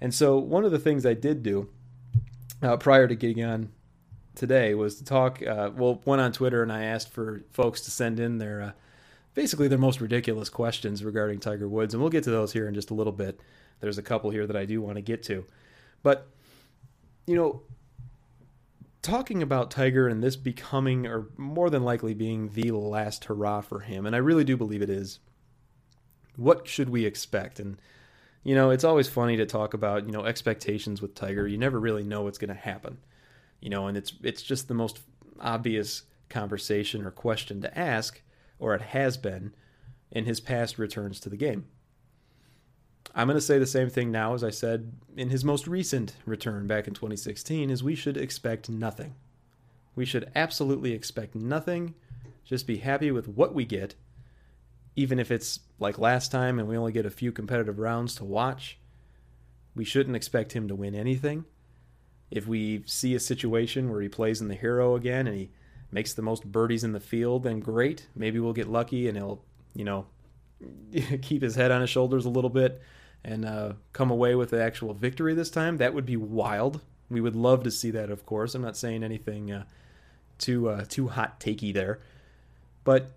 And 0.00 0.12
so 0.12 0.38
one 0.38 0.64
of 0.64 0.72
the 0.72 0.78
things 0.78 1.06
I 1.06 1.14
did 1.14 1.42
do 1.42 1.68
uh, 2.62 2.76
prior 2.76 3.06
to 3.08 3.14
getting 3.14 3.44
on 3.44 3.70
today 4.34 4.74
was 4.74 4.96
to 4.96 5.04
talk. 5.04 5.42
Uh, 5.42 5.70
well, 5.74 6.02
went 6.04 6.20
on 6.20 6.32
Twitter 6.32 6.62
and 6.62 6.72
I 6.72 6.84
asked 6.84 7.10
for 7.10 7.42
folks 7.50 7.80
to 7.82 7.90
send 7.90 8.20
in 8.20 8.38
their 8.38 8.60
uh, 8.60 8.72
basically 9.34 9.68
their 9.68 9.78
most 9.78 10.00
ridiculous 10.00 10.48
questions 10.48 11.04
regarding 11.04 11.38
Tiger 11.38 11.68
Woods, 11.68 11.94
and 11.94 12.00
we'll 12.00 12.10
get 12.10 12.24
to 12.24 12.30
those 12.30 12.52
here 12.52 12.66
in 12.66 12.74
just 12.74 12.90
a 12.90 12.94
little 12.94 13.12
bit. 13.12 13.40
There's 13.80 13.98
a 13.98 14.02
couple 14.02 14.30
here 14.30 14.46
that 14.46 14.56
I 14.56 14.64
do 14.64 14.80
want 14.80 14.96
to 14.96 15.02
get 15.02 15.22
to, 15.24 15.44
but 16.02 16.28
you 17.26 17.36
know, 17.36 17.62
talking 19.02 19.42
about 19.42 19.70
Tiger 19.70 20.08
and 20.08 20.22
this 20.22 20.36
becoming, 20.36 21.06
or 21.06 21.28
more 21.36 21.70
than 21.70 21.82
likely 21.82 22.14
being, 22.14 22.48
the 22.48 22.70
last 22.70 23.24
hurrah 23.26 23.60
for 23.60 23.80
him, 23.80 24.06
and 24.06 24.16
I 24.16 24.20
really 24.20 24.44
do 24.44 24.56
believe 24.56 24.82
it 24.82 24.90
is. 24.90 25.18
What 26.36 26.68
should 26.68 26.90
we 26.90 27.04
expect? 27.04 27.60
And 27.60 27.78
you 28.44 28.54
know, 28.54 28.70
it's 28.70 28.84
always 28.84 29.08
funny 29.08 29.36
to 29.36 29.46
talk 29.46 29.74
about 29.74 30.06
you 30.06 30.12
know 30.12 30.24
expectations 30.24 31.02
with 31.02 31.14
Tiger. 31.14 31.46
You 31.46 31.58
never 31.58 31.80
really 31.80 32.04
know 32.04 32.22
what's 32.22 32.38
going 32.38 32.48
to 32.48 32.54
happen 32.54 32.98
you 33.60 33.70
know, 33.70 33.86
and 33.86 33.96
it's 33.96 34.12
it's 34.22 34.42
just 34.42 34.68
the 34.68 34.74
most 34.74 35.00
obvious 35.40 36.02
conversation 36.28 37.04
or 37.04 37.10
question 37.10 37.60
to 37.62 37.78
ask, 37.78 38.22
or 38.58 38.74
it 38.74 38.80
has 38.82 39.16
been 39.16 39.54
in 40.10 40.24
his 40.24 40.40
past 40.40 40.78
returns 40.78 41.20
to 41.20 41.28
the 41.28 41.36
game. 41.36 41.66
I'm 43.14 43.26
going 43.26 43.36
to 43.36 43.40
say 43.40 43.58
the 43.58 43.66
same 43.66 43.88
thing 43.88 44.10
now 44.10 44.34
as 44.34 44.44
I 44.44 44.50
said 44.50 44.92
in 45.16 45.30
his 45.30 45.44
most 45.44 45.66
recent 45.66 46.16
return 46.26 46.66
back 46.66 46.86
in 46.86 46.94
2016 46.94 47.70
is 47.70 47.82
we 47.82 47.94
should 47.94 48.16
expect 48.16 48.68
nothing. 48.68 49.14
We 49.94 50.04
should 50.04 50.30
absolutely 50.34 50.92
expect 50.92 51.34
nothing. 51.34 51.94
Just 52.44 52.66
be 52.66 52.76
happy 52.76 53.10
with 53.10 53.26
what 53.26 53.54
we 53.54 53.64
get 53.64 53.94
even 54.96 55.18
if 55.18 55.30
it's 55.30 55.60
like 55.78 55.98
last 55.98 56.32
time 56.32 56.58
and 56.58 56.66
we 56.66 56.76
only 56.76 56.92
get 56.92 57.06
a 57.06 57.10
few 57.10 57.30
competitive 57.30 57.78
rounds 57.78 58.14
to 58.16 58.24
watch. 58.24 58.78
We 59.74 59.84
shouldn't 59.84 60.16
expect 60.16 60.52
him 60.52 60.68
to 60.68 60.74
win 60.74 60.94
anything. 60.94 61.44
If 62.30 62.48
we 62.48 62.82
see 62.86 63.14
a 63.14 63.20
situation 63.20 63.90
where 63.90 64.00
he 64.00 64.08
plays 64.08 64.40
in 64.40 64.48
the 64.48 64.54
hero 64.54 64.96
again 64.96 65.26
and 65.26 65.36
he 65.36 65.50
makes 65.92 66.14
the 66.14 66.22
most 66.22 66.50
birdies 66.50 66.82
in 66.82 66.92
the 66.92 67.00
field, 67.00 67.44
then 67.44 67.60
great. 67.60 68.06
Maybe 68.16 68.40
we'll 68.40 68.54
get 68.54 68.68
lucky 68.68 69.06
and 69.06 69.16
he'll, 69.16 69.42
you 69.74 69.84
know, 69.84 70.06
keep 71.22 71.42
his 71.42 71.54
head 71.54 71.70
on 71.70 71.82
his 71.82 71.90
shoulders 71.90 72.24
a 72.24 72.30
little 72.30 72.50
bit 72.50 72.80
and 73.22 73.44
uh, 73.44 73.72
come 73.92 74.10
away 74.10 74.34
with 74.34 74.50
the 74.50 74.62
actual 74.62 74.94
victory 74.94 75.34
this 75.34 75.50
time. 75.50 75.76
That 75.76 75.92
would 75.92 76.06
be 76.06 76.16
wild. 76.16 76.80
We 77.10 77.20
would 77.20 77.36
love 77.36 77.64
to 77.64 77.70
see 77.70 77.90
that, 77.90 78.10
of 78.10 78.24
course. 78.24 78.54
I'm 78.54 78.62
not 78.62 78.76
saying 78.76 79.04
anything 79.04 79.52
uh, 79.52 79.64
too 80.38 80.68
uh, 80.68 80.84
too 80.88 81.08
hot 81.08 81.38
takey 81.38 81.72
there, 81.72 82.00
but 82.82 83.10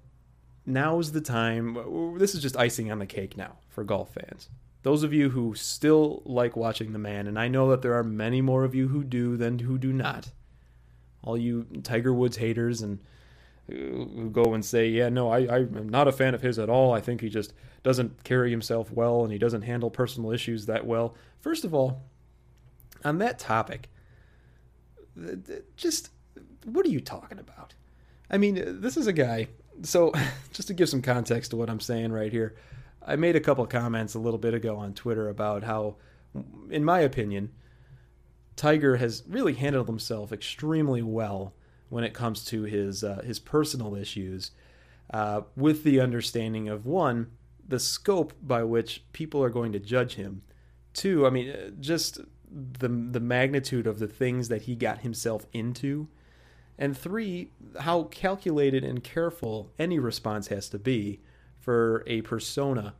now 0.69 0.99
is 0.99 1.11
the 1.11 1.21
time. 1.21 2.17
This 2.17 2.35
is 2.35 2.41
just 2.41 2.57
icing 2.57 2.91
on 2.91 2.99
the 2.99 3.05
cake 3.05 3.35
now 3.35 3.57
for 3.69 3.83
golf 3.83 4.13
fans 4.13 4.49
those 4.83 5.03
of 5.03 5.13
you 5.13 5.29
who 5.29 5.55
still 5.55 6.21
like 6.25 6.55
watching 6.55 6.93
the 6.93 6.99
man, 6.99 7.27
and 7.27 7.37
I 7.37 7.47
know 7.47 7.69
that 7.69 7.81
there 7.81 7.95
are 7.95 8.03
many 8.03 8.41
more 8.41 8.63
of 8.63 8.73
you 8.73 8.87
who 8.87 9.03
do 9.03 9.35
than 9.35 9.59
who 9.59 9.77
do 9.77 9.91
not. 9.91 10.31
All 11.21 11.37
you 11.37 11.65
Tiger 11.83 12.13
Woods 12.13 12.37
haters 12.37 12.81
and 12.81 12.99
uh, 13.69 13.75
who 13.75 14.29
go 14.31 14.53
and 14.53 14.63
say, 14.63 14.87
"Yeah, 14.87 15.09
no, 15.09 15.29
I, 15.29 15.39
I'm 15.53 15.89
not 15.89 16.07
a 16.07 16.13
fan 16.13 16.33
of 16.33 16.41
his 16.41 16.57
at 16.57 16.69
all. 16.69 16.93
I 16.93 17.01
think 17.01 17.19
he 17.19 17.29
just 17.29 17.53
doesn't 17.83 18.23
carry 18.23 18.51
himself 18.51 18.91
well, 18.91 19.23
and 19.23 19.33
he 19.33 19.37
doesn't 19.37 19.63
handle 19.63 19.89
personal 19.89 20.31
issues 20.31 20.65
that 20.67 20.85
well." 20.85 21.13
First 21.41 21.65
of 21.65 21.73
all, 21.73 22.03
on 23.03 23.17
that 23.17 23.37
topic, 23.37 23.89
just 25.75 26.09
what 26.63 26.85
are 26.85 26.89
you 26.89 27.01
talking 27.01 27.39
about? 27.39 27.73
I 28.31 28.37
mean, 28.37 28.79
this 28.79 28.95
is 28.95 29.07
a 29.07 29.13
guy. 29.13 29.47
So, 29.83 30.13
just 30.51 30.67
to 30.67 30.73
give 30.73 30.89
some 30.89 31.01
context 31.01 31.51
to 31.51 31.57
what 31.57 31.69
I'm 31.69 31.79
saying 31.79 32.11
right 32.11 32.31
here, 32.31 32.55
I 33.05 33.15
made 33.15 33.35
a 33.35 33.39
couple 33.39 33.65
comments 33.65 34.13
a 34.13 34.19
little 34.19 34.39
bit 34.39 34.53
ago 34.53 34.75
on 34.77 34.93
Twitter 34.93 35.29
about 35.29 35.63
how, 35.63 35.95
in 36.69 36.83
my 36.83 36.99
opinion, 36.99 37.51
Tiger 38.55 38.97
has 38.97 39.23
really 39.27 39.53
handled 39.53 39.87
himself 39.87 40.33
extremely 40.33 41.01
well 41.01 41.53
when 41.87 42.03
it 42.03 42.13
comes 42.13 42.43
to 42.45 42.63
his 42.63 43.03
uh, 43.03 43.21
his 43.25 43.39
personal 43.39 43.95
issues, 43.95 44.51
uh, 45.13 45.41
with 45.55 45.83
the 45.83 45.99
understanding 45.99 46.67
of 46.69 46.85
one, 46.85 47.31
the 47.67 47.79
scope 47.79 48.33
by 48.41 48.63
which 48.63 49.03
people 49.13 49.43
are 49.43 49.49
going 49.49 49.71
to 49.71 49.79
judge 49.79 50.15
him. 50.15 50.41
Two, 50.93 51.25
I 51.25 51.29
mean, 51.29 51.49
uh, 51.49 51.69
just 51.79 52.19
the 52.51 52.89
the 52.89 53.19
magnitude 53.19 53.87
of 53.87 53.99
the 53.99 54.07
things 54.07 54.49
that 54.49 54.63
he 54.63 54.75
got 54.75 54.99
himself 54.99 55.45
into, 55.53 56.09
and 56.79 56.97
three, 56.97 57.51
how 57.81 58.03
calculated 58.03 58.85
and 58.85 59.03
careful 59.03 59.69
any 59.77 59.99
response 59.99 60.47
has 60.47 60.69
to 60.69 60.79
be 60.79 61.19
for 61.59 62.05
a 62.07 62.21
persona, 62.21 62.95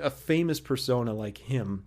a 0.00 0.10
famous 0.10 0.60
persona 0.60 1.14
like 1.14 1.38
him, 1.38 1.86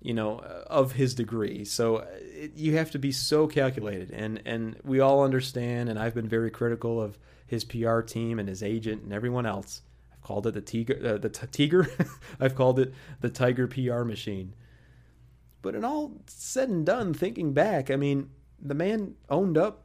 you 0.00 0.14
know, 0.14 0.38
of 0.38 0.92
his 0.92 1.14
degree. 1.14 1.66
So 1.66 1.98
it, 1.98 2.52
you 2.56 2.78
have 2.78 2.90
to 2.92 2.98
be 2.98 3.12
so 3.12 3.46
calculated, 3.46 4.10
and 4.10 4.40
and 4.46 4.80
we 4.84 5.00
all 5.00 5.22
understand. 5.22 5.90
And 5.90 5.98
I've 5.98 6.14
been 6.14 6.28
very 6.28 6.50
critical 6.50 7.00
of 7.00 7.18
his 7.46 7.64
PR 7.64 8.00
team 8.00 8.38
and 8.38 8.48
his 8.48 8.62
agent 8.62 9.02
and 9.02 9.12
everyone 9.12 9.44
else. 9.44 9.82
I've 10.10 10.22
called 10.22 10.46
it 10.46 10.54
the 10.54 10.62
tiger, 10.62 10.98
uh, 11.04 11.18
the 11.18 11.28
t- 11.28 11.46
tiger. 11.66 11.90
I've 12.40 12.54
called 12.54 12.78
it 12.80 12.94
the 13.20 13.28
tiger 13.28 13.66
PR 13.66 14.02
machine. 14.04 14.54
But 15.60 15.74
in 15.74 15.84
all 15.84 16.12
said 16.26 16.70
and 16.70 16.86
done, 16.86 17.12
thinking 17.12 17.52
back, 17.52 17.90
I 17.90 17.96
mean, 17.96 18.30
the 18.60 18.74
man 18.74 19.14
owned 19.28 19.56
up 19.56 19.84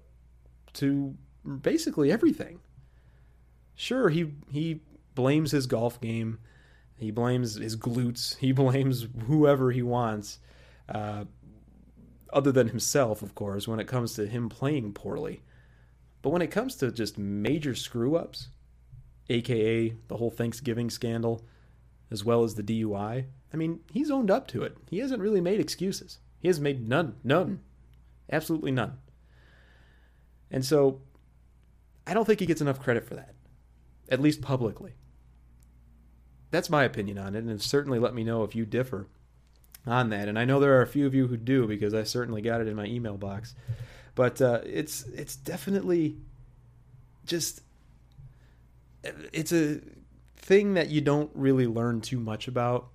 to 0.73 1.15
basically 1.61 2.11
everything 2.11 2.59
sure 3.75 4.09
he 4.09 4.33
he 4.49 4.81
blames 5.15 5.51
his 5.51 5.67
golf 5.67 5.99
game 6.01 6.39
He 6.97 7.11
blames 7.11 7.55
his 7.55 7.75
glutes. 7.75 8.37
He 8.37 8.51
blames 8.63 9.07
whoever 9.27 9.71
he 9.71 9.81
wants, 9.81 10.39
uh, 10.87 11.25
other 12.31 12.51
than 12.51 12.69
himself, 12.69 13.21
of 13.21 13.35
course, 13.35 13.67
when 13.67 13.79
it 13.79 13.87
comes 13.87 14.13
to 14.13 14.27
him 14.27 14.49
playing 14.49 14.93
poorly. 14.93 15.41
But 16.21 16.29
when 16.29 16.41
it 16.41 16.51
comes 16.51 16.75
to 16.77 16.91
just 16.91 17.17
major 17.17 17.75
screw 17.75 18.15
ups, 18.15 18.49
aka 19.29 19.93
the 20.07 20.17
whole 20.17 20.31
Thanksgiving 20.31 20.89
scandal, 20.89 21.43
as 22.09 22.23
well 22.23 22.43
as 22.43 22.55
the 22.55 22.63
DUI, 22.63 23.25
I 23.53 23.57
mean, 23.57 23.81
he's 23.91 24.09
owned 24.09 24.31
up 24.31 24.47
to 24.49 24.63
it. 24.63 24.77
He 24.89 24.99
hasn't 24.99 25.21
really 25.21 25.41
made 25.41 25.59
excuses. 25.59 26.19
He 26.39 26.47
has 26.47 26.59
made 26.59 26.87
none. 26.87 27.15
None. 27.23 27.59
Absolutely 28.33 28.71
none. 28.71 28.97
And 30.49 30.65
so 30.65 31.01
I 32.07 32.15
don't 32.15 32.25
think 32.25 32.39
he 32.39 32.47
gets 32.47 32.61
enough 32.61 32.79
credit 32.79 33.05
for 33.05 33.13
that, 33.13 33.35
at 34.09 34.19
least 34.19 34.41
publicly. 34.41 34.95
That's 36.49 36.69
my 36.69 36.83
opinion 36.83 37.19
on 37.19 37.35
it, 37.35 37.43
and 37.43 37.61
certainly 37.61 37.99
let 37.99 38.15
me 38.15 38.23
know 38.23 38.43
if 38.43 38.55
you 38.55 38.65
differ 38.65 39.07
on 39.85 40.09
that. 40.09 40.27
And 40.27 40.39
I 40.39 40.45
know 40.45 40.59
there 40.59 40.77
are 40.79 40.81
a 40.81 40.87
few 40.87 41.05
of 41.05 41.13
you 41.13 41.27
who 41.27 41.37
do 41.37 41.67
because 41.67 41.93
I 41.93 42.03
certainly 42.03 42.41
got 42.41 42.59
it 42.59 42.67
in 42.67 42.75
my 42.75 42.85
email 42.85 43.17
box. 43.17 43.53
But 44.15 44.41
uh, 44.41 44.61
it's 44.65 45.03
it's 45.09 45.35
definitely 45.35 46.17
just 47.25 47.61
it's 49.03 49.51
a 49.51 49.79
thing 50.37 50.73
that 50.73 50.89
you 50.89 51.01
don't 51.01 51.29
really 51.35 51.67
learn 51.67 52.01
too 52.01 52.19
much 52.19 52.47
about 52.47 52.89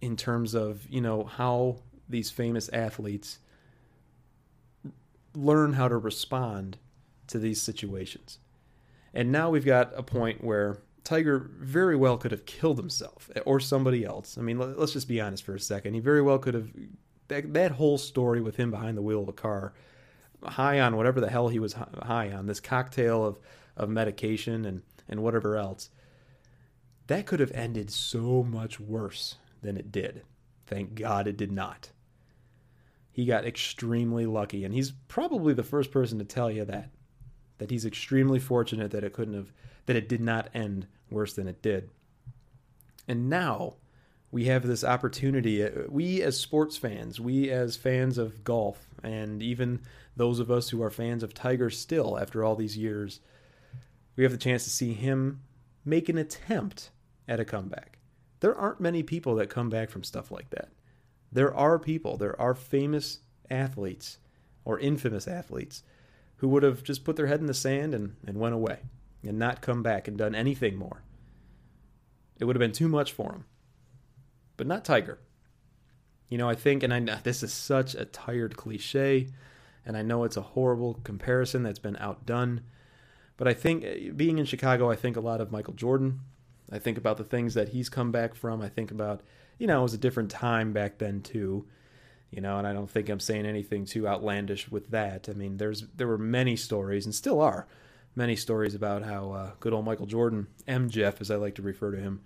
in 0.00 0.16
terms 0.16 0.54
of 0.54 0.86
you 0.88 1.00
know 1.00 1.24
how 1.24 1.78
these 2.08 2.30
famous 2.30 2.68
athletes 2.72 3.38
learn 5.34 5.74
how 5.74 5.88
to 5.88 5.96
respond 5.96 6.78
to 7.28 7.38
these 7.38 7.60
situations. 7.60 8.38
And 9.12 9.30
now 9.30 9.50
we've 9.50 9.64
got 9.64 9.92
a 9.96 10.02
point 10.02 10.42
where 10.42 10.78
Tiger 11.04 11.50
very 11.58 11.96
well 11.96 12.16
could 12.16 12.32
have 12.32 12.46
killed 12.46 12.78
himself 12.78 13.30
or 13.44 13.60
somebody 13.60 14.04
else. 14.04 14.38
I 14.38 14.42
mean, 14.42 14.58
let's 14.58 14.92
just 14.92 15.08
be 15.08 15.20
honest 15.20 15.44
for 15.44 15.54
a 15.54 15.60
second. 15.60 15.94
He 15.94 16.00
very 16.00 16.22
well 16.22 16.38
could 16.38 16.54
have 16.54 16.70
that, 17.28 17.52
that 17.54 17.72
whole 17.72 17.98
story 17.98 18.40
with 18.40 18.56
him 18.56 18.70
behind 18.70 18.96
the 18.96 19.02
wheel 19.02 19.22
of 19.22 19.28
a 19.28 19.32
car, 19.32 19.74
high 20.42 20.80
on 20.80 20.96
whatever 20.96 21.20
the 21.20 21.30
hell 21.30 21.48
he 21.48 21.58
was 21.58 21.74
high 21.74 22.32
on, 22.32 22.46
this 22.46 22.60
cocktail 22.60 23.24
of 23.24 23.38
of 23.76 23.88
medication 23.88 24.64
and 24.64 24.82
and 25.08 25.22
whatever 25.22 25.56
else. 25.56 25.90
That 27.06 27.26
could 27.26 27.40
have 27.40 27.52
ended 27.52 27.90
so 27.90 28.42
much 28.42 28.80
worse 28.80 29.36
than 29.60 29.76
it 29.76 29.92
did. 29.92 30.22
Thank 30.66 30.94
God 30.94 31.26
it 31.26 31.36
did 31.36 31.52
not. 31.52 31.90
He 33.14 33.26
got 33.26 33.46
extremely 33.46 34.26
lucky, 34.26 34.64
and 34.64 34.74
he's 34.74 34.90
probably 35.06 35.54
the 35.54 35.62
first 35.62 35.92
person 35.92 36.18
to 36.18 36.24
tell 36.24 36.50
you 36.50 36.64
that 36.64 36.90
that 37.58 37.70
he's 37.70 37.86
extremely 37.86 38.40
fortunate 38.40 38.90
that 38.90 39.04
it 39.04 39.12
couldn't 39.12 39.34
have 39.34 39.52
that 39.86 39.94
it 39.94 40.08
did 40.08 40.20
not 40.20 40.50
end 40.52 40.88
worse 41.10 41.32
than 41.32 41.46
it 41.46 41.62
did. 41.62 41.90
And 43.06 43.30
now 43.30 43.76
we 44.32 44.46
have 44.46 44.66
this 44.66 44.82
opportunity. 44.82 45.62
Uh, 45.62 45.70
we 45.88 46.22
as 46.22 46.36
sports 46.36 46.76
fans, 46.76 47.20
we 47.20 47.50
as 47.50 47.76
fans 47.76 48.18
of 48.18 48.42
golf, 48.42 48.88
and 49.04 49.40
even 49.40 49.80
those 50.16 50.40
of 50.40 50.50
us 50.50 50.70
who 50.70 50.82
are 50.82 50.90
fans 50.90 51.22
of 51.22 51.34
Tiger 51.34 51.70
still 51.70 52.18
after 52.18 52.42
all 52.42 52.56
these 52.56 52.76
years, 52.76 53.20
we 54.16 54.24
have 54.24 54.32
the 54.32 54.38
chance 54.38 54.64
to 54.64 54.70
see 54.70 54.92
him 54.92 55.40
make 55.84 56.08
an 56.08 56.18
attempt 56.18 56.90
at 57.28 57.38
a 57.38 57.44
comeback. 57.44 57.98
There 58.40 58.56
aren't 58.56 58.80
many 58.80 59.04
people 59.04 59.36
that 59.36 59.50
come 59.50 59.70
back 59.70 59.88
from 59.88 60.02
stuff 60.02 60.32
like 60.32 60.50
that. 60.50 60.70
There 61.34 61.54
are 61.54 61.78
people, 61.78 62.16
there 62.16 62.40
are 62.40 62.54
famous 62.54 63.18
athletes 63.50 64.18
or 64.64 64.78
infamous 64.78 65.28
athletes 65.28 65.82
who 66.36 66.48
would 66.48 66.62
have 66.62 66.82
just 66.82 67.04
put 67.04 67.16
their 67.16 67.26
head 67.26 67.40
in 67.40 67.46
the 67.46 67.54
sand 67.54 67.94
and, 67.94 68.16
and 68.26 68.38
went 68.38 68.54
away 68.54 68.78
and 69.22 69.38
not 69.38 69.60
come 69.60 69.82
back 69.82 70.08
and 70.08 70.16
done 70.16 70.34
anything 70.34 70.76
more. 70.76 71.02
It 72.38 72.44
would 72.44 72.56
have 72.56 72.60
been 72.60 72.72
too 72.72 72.88
much 72.88 73.12
for 73.12 73.32
him. 73.32 73.44
But 74.56 74.66
not 74.66 74.84
Tiger. 74.84 75.18
You 76.28 76.38
know, 76.38 76.48
I 76.48 76.54
think, 76.54 76.82
and 76.82 76.94
I 76.94 77.00
this 77.22 77.42
is 77.42 77.52
such 77.52 77.94
a 77.94 78.04
tired 78.04 78.56
cliche, 78.56 79.28
and 79.84 79.96
I 79.96 80.02
know 80.02 80.24
it's 80.24 80.36
a 80.36 80.42
horrible 80.42 80.94
comparison 81.04 81.62
that's 81.62 81.78
been 81.78 81.96
outdone. 81.96 82.62
But 83.36 83.48
I 83.48 83.54
think, 83.54 83.84
eh, 83.84 84.10
being 84.14 84.38
in 84.38 84.44
Chicago, 84.44 84.90
I 84.90 84.96
think 84.96 85.16
a 85.16 85.20
lot 85.20 85.40
of 85.40 85.50
Michael 85.50 85.74
Jordan. 85.74 86.20
I 86.70 86.78
think 86.78 86.96
about 86.96 87.18
the 87.18 87.24
things 87.24 87.54
that 87.54 87.70
he's 87.70 87.88
come 87.88 88.10
back 88.10 88.34
from. 88.34 88.62
I 88.62 88.68
think 88.68 88.90
about, 88.90 89.22
you 89.58 89.66
know, 89.66 89.80
it 89.80 89.82
was 89.82 89.94
a 89.94 89.98
different 89.98 90.30
time 90.30 90.72
back 90.72 90.98
then, 90.98 91.20
too 91.22 91.66
you 92.30 92.40
know, 92.40 92.58
and 92.58 92.66
I 92.66 92.72
don't 92.72 92.90
think 92.90 93.08
I'm 93.08 93.20
saying 93.20 93.46
anything 93.46 93.84
too 93.84 94.08
outlandish 94.08 94.68
with 94.68 94.90
that. 94.90 95.28
I 95.28 95.34
mean, 95.34 95.56
there's 95.58 95.84
there 95.94 96.08
were 96.08 96.18
many 96.18 96.56
stories 96.56 97.04
and 97.04 97.14
still 97.14 97.40
are 97.40 97.68
many 98.16 98.36
stories 98.36 98.74
about 98.74 99.02
how 99.02 99.32
uh, 99.32 99.50
good 99.60 99.72
old 99.72 99.84
Michael 99.84 100.06
Jordan, 100.06 100.46
M. 100.66 100.88
Jeff, 100.88 101.20
as 101.20 101.30
I 101.30 101.36
like 101.36 101.54
to 101.56 101.62
refer 101.62 101.90
to 101.92 101.98
him, 101.98 102.22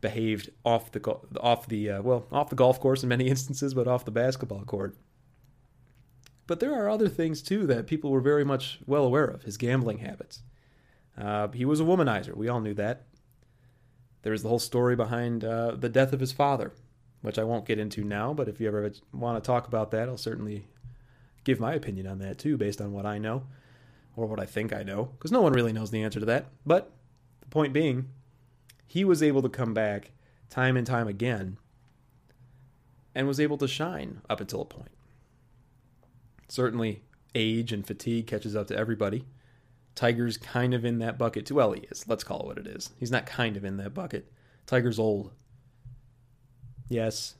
behaved 0.00 0.50
off 0.64 0.90
the 0.92 1.00
off 1.40 1.68
the 1.68 1.90
uh, 1.90 2.02
well 2.02 2.26
off 2.32 2.50
the 2.50 2.56
golf 2.56 2.80
course 2.80 3.02
in 3.02 3.08
many 3.08 3.26
instances, 3.28 3.74
but 3.74 3.88
off 3.88 4.04
the 4.04 4.10
basketball 4.10 4.64
court. 4.64 4.96
But 6.46 6.60
there 6.60 6.74
are 6.74 6.90
other 6.90 7.08
things 7.08 7.42
too 7.42 7.66
that 7.68 7.86
people 7.86 8.10
were 8.10 8.20
very 8.20 8.44
much 8.44 8.80
well 8.86 9.04
aware 9.04 9.26
of. 9.26 9.42
His 9.42 9.56
gambling 9.56 9.98
habits. 9.98 10.42
Uh, 11.16 11.48
he 11.48 11.64
was 11.64 11.78
a 11.78 11.84
womanizer. 11.84 12.34
We 12.34 12.48
all 12.48 12.60
knew 12.60 12.74
that. 12.74 13.06
There's 14.22 14.42
the 14.42 14.48
whole 14.48 14.58
story 14.58 14.96
behind 14.96 15.44
uh, 15.44 15.72
the 15.72 15.88
death 15.88 16.12
of 16.12 16.20
his 16.20 16.32
father, 16.32 16.72
which 17.22 17.38
I 17.38 17.44
won't 17.44 17.66
get 17.66 17.78
into 17.78 18.04
now, 18.04 18.32
but 18.32 18.48
if 18.48 18.60
you 18.60 18.68
ever 18.68 18.90
want 19.12 19.42
to 19.42 19.46
talk 19.46 19.66
about 19.66 19.90
that, 19.90 20.08
I'll 20.08 20.16
certainly 20.16 20.66
give 21.44 21.60
my 21.60 21.74
opinion 21.74 22.06
on 22.06 22.18
that 22.18 22.38
too, 22.38 22.56
based 22.56 22.80
on 22.80 22.92
what 22.92 23.06
I 23.06 23.18
know 23.18 23.44
or 24.16 24.26
what 24.26 24.40
I 24.40 24.44
think 24.44 24.72
I 24.72 24.82
know, 24.82 25.10
because 25.16 25.32
no 25.32 25.40
one 25.40 25.52
really 25.52 25.72
knows 25.72 25.90
the 25.90 26.02
answer 26.02 26.20
to 26.20 26.26
that. 26.26 26.46
But 26.64 26.92
the 27.40 27.48
point 27.48 27.72
being, 27.72 28.08
he 28.86 29.04
was 29.04 29.22
able 29.22 29.42
to 29.42 29.48
come 29.48 29.74
back 29.74 30.12
time 30.50 30.76
and 30.76 30.86
time 30.86 31.08
again 31.08 31.56
and 33.14 33.26
was 33.26 33.40
able 33.40 33.58
to 33.58 33.68
shine 33.68 34.20
up 34.28 34.40
until 34.40 34.62
a 34.62 34.66
point. 34.66 34.90
Certainly, 36.48 37.02
age 37.34 37.72
and 37.72 37.86
fatigue 37.86 38.26
catches 38.26 38.54
up 38.54 38.66
to 38.68 38.76
everybody. 38.76 39.24
Tiger's 39.94 40.36
kind 40.36 40.74
of 40.74 40.84
in 40.84 40.98
that 40.98 41.18
bucket 41.18 41.46
too. 41.46 41.56
Well, 41.56 41.72
he 41.72 41.82
is. 41.82 42.06
Let's 42.08 42.24
call 42.24 42.40
it 42.40 42.46
what 42.46 42.58
it 42.58 42.66
is. 42.66 42.90
He's 42.98 43.10
not 43.10 43.26
kind 43.26 43.56
of 43.56 43.64
in 43.64 43.76
that 43.78 43.94
bucket. 43.94 44.32
Tiger's 44.66 44.98
old. 44.98 45.32
Yes, 46.88 47.34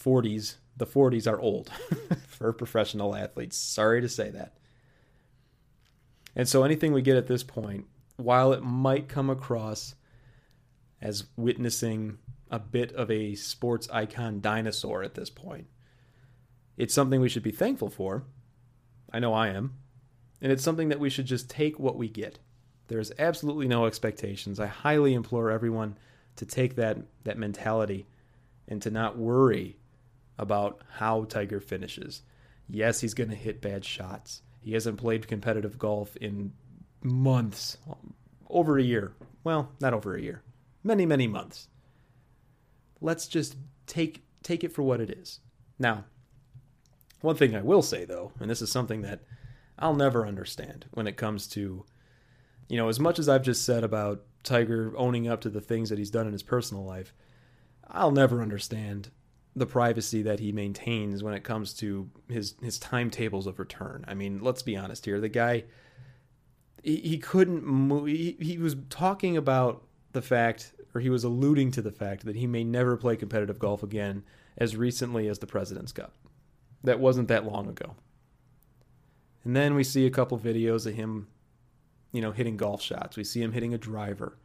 40s. 0.00 0.56
The 0.76 0.86
40s 0.86 1.30
are 1.30 1.40
old 1.40 1.70
for 2.26 2.52
professional 2.52 3.14
athletes. 3.14 3.56
Sorry 3.56 4.00
to 4.00 4.08
say 4.08 4.30
that. 4.30 4.56
And 6.34 6.48
so 6.48 6.64
anything 6.64 6.92
we 6.92 7.02
get 7.02 7.16
at 7.16 7.26
this 7.26 7.42
point, 7.42 7.86
while 8.16 8.52
it 8.52 8.62
might 8.62 9.08
come 9.08 9.28
across 9.28 9.94
as 11.00 11.24
witnessing 11.36 12.18
a 12.50 12.58
bit 12.58 12.92
of 12.92 13.10
a 13.10 13.34
sports 13.34 13.88
icon 13.92 14.40
dinosaur 14.40 15.02
at 15.02 15.14
this 15.14 15.30
point, 15.30 15.66
it's 16.76 16.94
something 16.94 17.20
we 17.20 17.28
should 17.28 17.42
be 17.42 17.50
thankful 17.50 17.90
for. 17.90 18.24
I 19.12 19.18
know 19.18 19.34
I 19.34 19.48
am. 19.48 19.74
And 20.42 20.50
it's 20.50 20.64
something 20.64 20.88
that 20.88 21.00
we 21.00 21.08
should 21.08 21.26
just 21.26 21.48
take 21.48 21.78
what 21.78 21.96
we 21.96 22.08
get. 22.08 22.40
There's 22.88 23.12
absolutely 23.18 23.68
no 23.68 23.86
expectations. 23.86 24.60
I 24.60 24.66
highly 24.66 25.14
implore 25.14 25.50
everyone 25.50 25.96
to 26.36 26.44
take 26.44 26.74
that 26.74 26.98
that 27.24 27.38
mentality 27.38 28.06
and 28.68 28.82
to 28.82 28.90
not 28.90 29.16
worry 29.16 29.76
about 30.38 30.82
how 30.96 31.24
Tiger 31.24 31.60
finishes. 31.60 32.22
Yes, 32.68 33.00
he's 33.00 33.14
going 33.14 33.30
to 33.30 33.36
hit 33.36 33.60
bad 33.60 33.84
shots. 33.84 34.42
He 34.60 34.72
hasn't 34.72 34.98
played 34.98 35.28
competitive 35.28 35.78
golf 35.78 36.16
in 36.16 36.52
months, 37.02 37.78
over 38.48 38.78
a 38.78 38.82
year. 38.82 39.12
Well, 39.44 39.70
not 39.80 39.94
over 39.94 40.14
a 40.14 40.20
year. 40.22 40.42
Many, 40.82 41.06
many 41.06 41.26
months. 41.26 41.68
Let's 43.00 43.26
just 43.26 43.56
take 43.86 44.24
take 44.42 44.64
it 44.64 44.72
for 44.72 44.82
what 44.82 45.00
it 45.00 45.10
is. 45.10 45.40
Now, 45.78 46.04
one 47.20 47.36
thing 47.36 47.54
I 47.54 47.62
will 47.62 47.82
say 47.82 48.04
though, 48.04 48.32
and 48.40 48.50
this 48.50 48.62
is 48.62 48.72
something 48.72 49.02
that 49.02 49.20
I'll 49.82 49.94
never 49.94 50.26
understand 50.26 50.86
when 50.92 51.06
it 51.06 51.16
comes 51.16 51.46
to 51.48 51.84
you 52.68 52.78
know, 52.78 52.88
as 52.88 52.98
much 52.98 53.18
as 53.18 53.28
I've 53.28 53.42
just 53.42 53.66
said 53.66 53.84
about 53.84 54.22
Tiger 54.42 54.94
owning 54.96 55.28
up 55.28 55.42
to 55.42 55.50
the 55.50 55.60
things 55.60 55.90
that 55.90 55.98
he's 55.98 56.10
done 56.10 56.26
in 56.26 56.32
his 56.32 56.42
personal 56.42 56.84
life, 56.84 57.12
I'll 57.86 58.10
never 58.10 58.40
understand 58.40 59.10
the 59.54 59.66
privacy 59.66 60.22
that 60.22 60.40
he 60.40 60.52
maintains 60.52 61.22
when 61.22 61.34
it 61.34 61.44
comes 61.44 61.74
to 61.74 62.08
his 62.28 62.54
his 62.62 62.78
timetables 62.78 63.46
of 63.46 63.58
return. 63.58 64.06
I 64.08 64.14
mean, 64.14 64.40
let's 64.42 64.62
be 64.62 64.76
honest 64.76 65.04
here. 65.04 65.20
The 65.20 65.28
guy 65.28 65.64
he, 66.82 66.96
he 66.96 67.18
couldn't 67.18 67.64
move. 67.64 68.06
He, 68.06 68.36
he 68.40 68.56
was 68.56 68.76
talking 68.88 69.36
about 69.36 69.84
the 70.12 70.22
fact 70.22 70.72
or 70.94 71.00
he 71.00 71.10
was 71.10 71.24
alluding 71.24 71.72
to 71.72 71.82
the 71.82 71.92
fact 71.92 72.24
that 72.24 72.36
he 72.36 72.46
may 72.46 72.64
never 72.64 72.96
play 72.96 73.16
competitive 73.16 73.58
golf 73.58 73.82
again 73.82 74.22
as 74.56 74.76
recently 74.76 75.28
as 75.28 75.40
the 75.40 75.46
President's 75.46 75.92
Cup. 75.92 76.14
That 76.84 77.00
wasn't 77.00 77.28
that 77.28 77.44
long 77.44 77.68
ago. 77.68 77.96
And 79.44 79.56
then 79.56 79.74
we 79.74 79.84
see 79.84 80.06
a 80.06 80.10
couple 80.10 80.38
videos 80.38 80.86
of 80.86 80.94
him, 80.94 81.28
you 82.12 82.20
know, 82.20 82.32
hitting 82.32 82.56
golf 82.56 82.82
shots. 82.82 83.16
We 83.16 83.24
see 83.24 83.42
him 83.42 83.52
hitting 83.52 83.74
a 83.74 83.78
driver. 83.78 84.38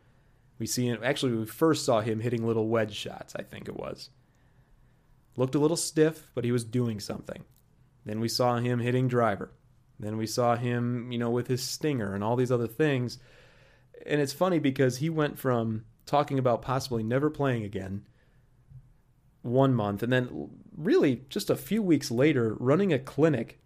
We 0.60 0.66
see 0.66 0.88
him 0.88 1.00
actually 1.04 1.34
we 1.34 1.46
first 1.46 1.86
saw 1.86 2.02
him 2.02 2.20
hitting 2.20 2.46
little 2.46 2.68
wedge 2.68 2.96
shots, 2.96 3.36
I 3.36 3.44
think 3.44 3.68
it 3.68 3.78
was. 3.78 4.10
Looked 5.36 5.56
a 5.56 5.60
little 5.60 5.78
stiff, 5.78 6.32
but 6.34 6.44
he 6.44 6.52
was 6.52 6.64
doing 6.64 7.00
something. 7.00 7.44
Then 8.06 8.20
we 8.20 8.28
saw 8.28 8.58
him 8.58 8.80
hitting 8.80 9.08
driver. 9.08 9.52
Then 10.00 10.18
we 10.18 10.26
saw 10.26 10.56
him, 10.56 11.12
you 11.12 11.18
know, 11.18 11.30
with 11.30 11.48
his 11.48 11.64
stinger 11.64 12.14
and 12.14 12.24
all 12.24 12.36
these 12.36 12.52
other 12.52 12.68
things. 12.68 13.20
And 14.06 14.22
it's 14.22 14.34
funny 14.34 14.60
because 14.60 14.98
he 14.98 15.10
went 15.10 15.38
from 15.38 15.86
talking 16.06 16.40
about 16.40 16.62
possibly 16.62 17.04
never 17.04 17.30
playing 17.30 17.64
again. 17.64 18.06
One 19.42 19.74
month, 19.74 20.04
and 20.04 20.12
then 20.12 20.50
really 20.76 21.24
just 21.30 21.50
a 21.50 21.56
few 21.56 21.82
weeks 21.82 22.12
later, 22.12 22.56
running 22.60 22.92
a 22.92 23.00
clinic. 23.00 23.62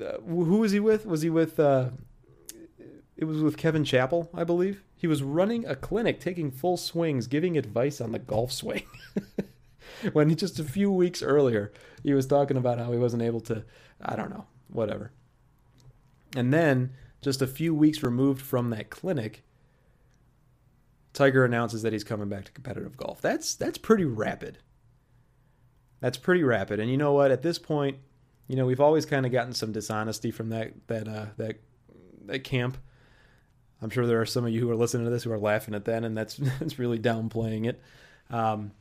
Uh, 0.00 0.18
who 0.20 0.58
was 0.58 0.72
he 0.72 0.80
with? 0.80 1.06
Was 1.06 1.22
he 1.22 1.30
with? 1.30 1.58
Uh, 1.58 1.90
it 3.16 3.24
was 3.24 3.42
with 3.42 3.56
Kevin 3.56 3.84
Chappell, 3.84 4.28
I 4.34 4.44
believe. 4.44 4.82
He 4.96 5.06
was 5.06 5.22
running 5.22 5.66
a 5.66 5.76
clinic, 5.76 6.18
taking 6.18 6.50
full 6.50 6.76
swings, 6.76 7.26
giving 7.26 7.56
advice 7.56 8.00
on 8.00 8.12
the 8.12 8.18
golf 8.18 8.50
swing. 8.50 8.84
when 10.12 10.28
he, 10.28 10.34
just 10.34 10.58
a 10.58 10.64
few 10.64 10.90
weeks 10.90 11.22
earlier, 11.22 11.72
he 12.02 12.12
was 12.12 12.26
talking 12.26 12.56
about 12.56 12.78
how 12.78 12.90
he 12.90 12.98
wasn't 12.98 13.22
able 13.22 13.40
to, 13.42 13.64
I 14.02 14.16
don't 14.16 14.30
know, 14.30 14.46
whatever. 14.68 15.12
And 16.36 16.52
then, 16.52 16.92
just 17.20 17.40
a 17.40 17.46
few 17.46 17.74
weeks 17.74 18.02
removed 18.02 18.42
from 18.42 18.70
that 18.70 18.90
clinic, 18.90 19.44
Tiger 21.12 21.44
announces 21.44 21.82
that 21.82 21.92
he's 21.92 22.04
coming 22.04 22.28
back 22.28 22.44
to 22.46 22.52
competitive 22.52 22.96
golf. 22.96 23.22
That's 23.22 23.54
that's 23.54 23.78
pretty 23.78 24.04
rapid. 24.04 24.58
That's 26.00 26.18
pretty 26.18 26.42
rapid. 26.42 26.80
And 26.80 26.90
you 26.90 26.96
know 26.96 27.12
what? 27.12 27.30
At 27.30 27.42
this 27.42 27.58
point, 27.58 27.98
you 28.46 28.56
know 28.56 28.66
we've 28.66 28.80
always 28.80 29.06
kind 29.06 29.24
of 29.26 29.32
gotten 29.32 29.52
some 29.52 29.72
dishonesty 29.72 30.30
from 30.30 30.50
that 30.50 30.72
that 30.88 31.08
uh, 31.08 31.26
that 31.36 31.56
that 32.26 32.44
camp. 32.44 32.78
I'm 33.82 33.90
sure 33.90 34.06
there 34.06 34.20
are 34.20 34.26
some 34.26 34.44
of 34.46 34.50
you 34.50 34.60
who 34.60 34.70
are 34.70 34.76
listening 34.76 35.04
to 35.04 35.10
this 35.10 35.24
who 35.24 35.32
are 35.32 35.38
laughing 35.38 35.74
at 35.74 35.84
that, 35.86 36.04
and 36.04 36.16
that's 36.16 36.36
that's 36.58 36.78
really 36.78 36.98
downplaying 36.98 37.66
it. 37.66 37.80
Um, 38.30 38.72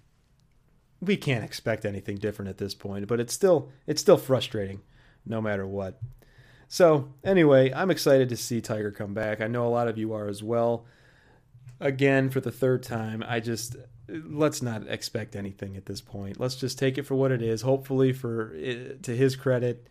we 1.01 1.17
can't 1.17 1.43
expect 1.43 1.85
anything 1.85 2.17
different 2.17 2.49
at 2.49 2.57
this 2.57 2.73
point, 2.73 3.07
but 3.07 3.19
it's 3.19 3.33
still 3.33 3.69
it's 3.87 4.01
still 4.01 4.17
frustrating, 4.17 4.81
no 5.25 5.41
matter 5.41 5.67
what. 5.67 5.99
So 6.67 7.13
anyway, 7.23 7.71
I'm 7.73 7.91
excited 7.91 8.29
to 8.29 8.37
see 8.37 8.61
Tiger 8.61 8.91
come 8.91 9.13
back. 9.13 9.41
I 9.41 9.47
know 9.47 9.67
a 9.67 9.69
lot 9.69 9.87
of 9.87 9.97
you 9.97 10.13
are 10.13 10.27
as 10.27 10.41
well. 10.41 10.85
Again, 11.79 12.29
for 12.29 12.39
the 12.39 12.51
third 12.51 12.81
time, 12.83 13.23
I 13.27 13.39
just 13.39 13.75
let's 14.07 14.61
not 14.61 14.87
expect 14.87 15.35
anything 15.35 15.77
at 15.77 15.85
this 15.85 16.01
point. 16.01 16.39
Let's 16.39 16.55
just 16.55 16.77
take 16.77 16.97
it 16.97 17.03
for 17.03 17.15
what 17.15 17.31
it 17.31 17.41
is. 17.41 17.61
Hopefully, 17.61 18.13
for 18.13 18.53
eh, 18.57 18.93
to 19.01 19.15
his 19.15 19.35
credit, 19.35 19.87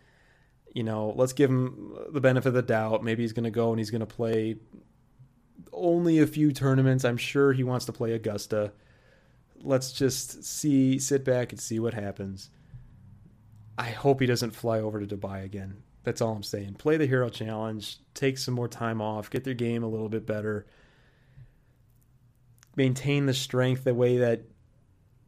you 0.73 0.83
know, 0.83 1.13
let's 1.15 1.33
give 1.33 1.49
him 1.49 1.95
the 2.09 2.21
benefit 2.21 2.49
of 2.49 2.53
the 2.53 2.61
doubt. 2.61 3.03
Maybe 3.03 3.23
he's 3.23 3.33
going 3.33 3.43
to 3.43 3.51
go 3.51 3.71
and 3.71 3.79
he's 3.79 3.91
going 3.91 4.01
to 4.01 4.05
play 4.05 4.57
only 5.71 6.19
a 6.19 6.27
few 6.27 6.51
tournaments. 6.51 7.05
I'm 7.05 7.17
sure 7.17 7.53
he 7.53 7.63
wants 7.63 7.85
to 7.85 7.93
play 7.93 8.13
Augusta. 8.13 8.73
Let's 9.61 9.91
just 9.91 10.43
see, 10.43 10.99
sit 10.99 11.23
back 11.23 11.51
and 11.51 11.59
see 11.59 11.79
what 11.79 11.93
happens. 11.93 12.49
I 13.77 13.89
hope 13.89 14.19
he 14.19 14.27
doesn't 14.27 14.51
fly 14.51 14.79
over 14.79 15.03
to 15.03 15.17
Dubai 15.17 15.43
again. 15.43 15.81
That's 16.03 16.21
all 16.21 16.33
I'm 16.33 16.43
saying. 16.43 16.75
Play 16.75 16.97
the 16.97 17.07
Hero 17.07 17.29
Challenge, 17.29 17.97
take 18.13 18.37
some 18.37 18.53
more 18.53 18.67
time 18.67 19.01
off, 19.01 19.29
get 19.29 19.43
their 19.45 19.53
game 19.53 19.83
a 19.83 19.87
little 19.87 20.09
bit 20.09 20.27
better, 20.27 20.65
maintain 22.75 23.25
the 23.25 23.33
strength 23.33 23.83
the 23.83 23.93
way 23.93 24.17
that 24.17 24.41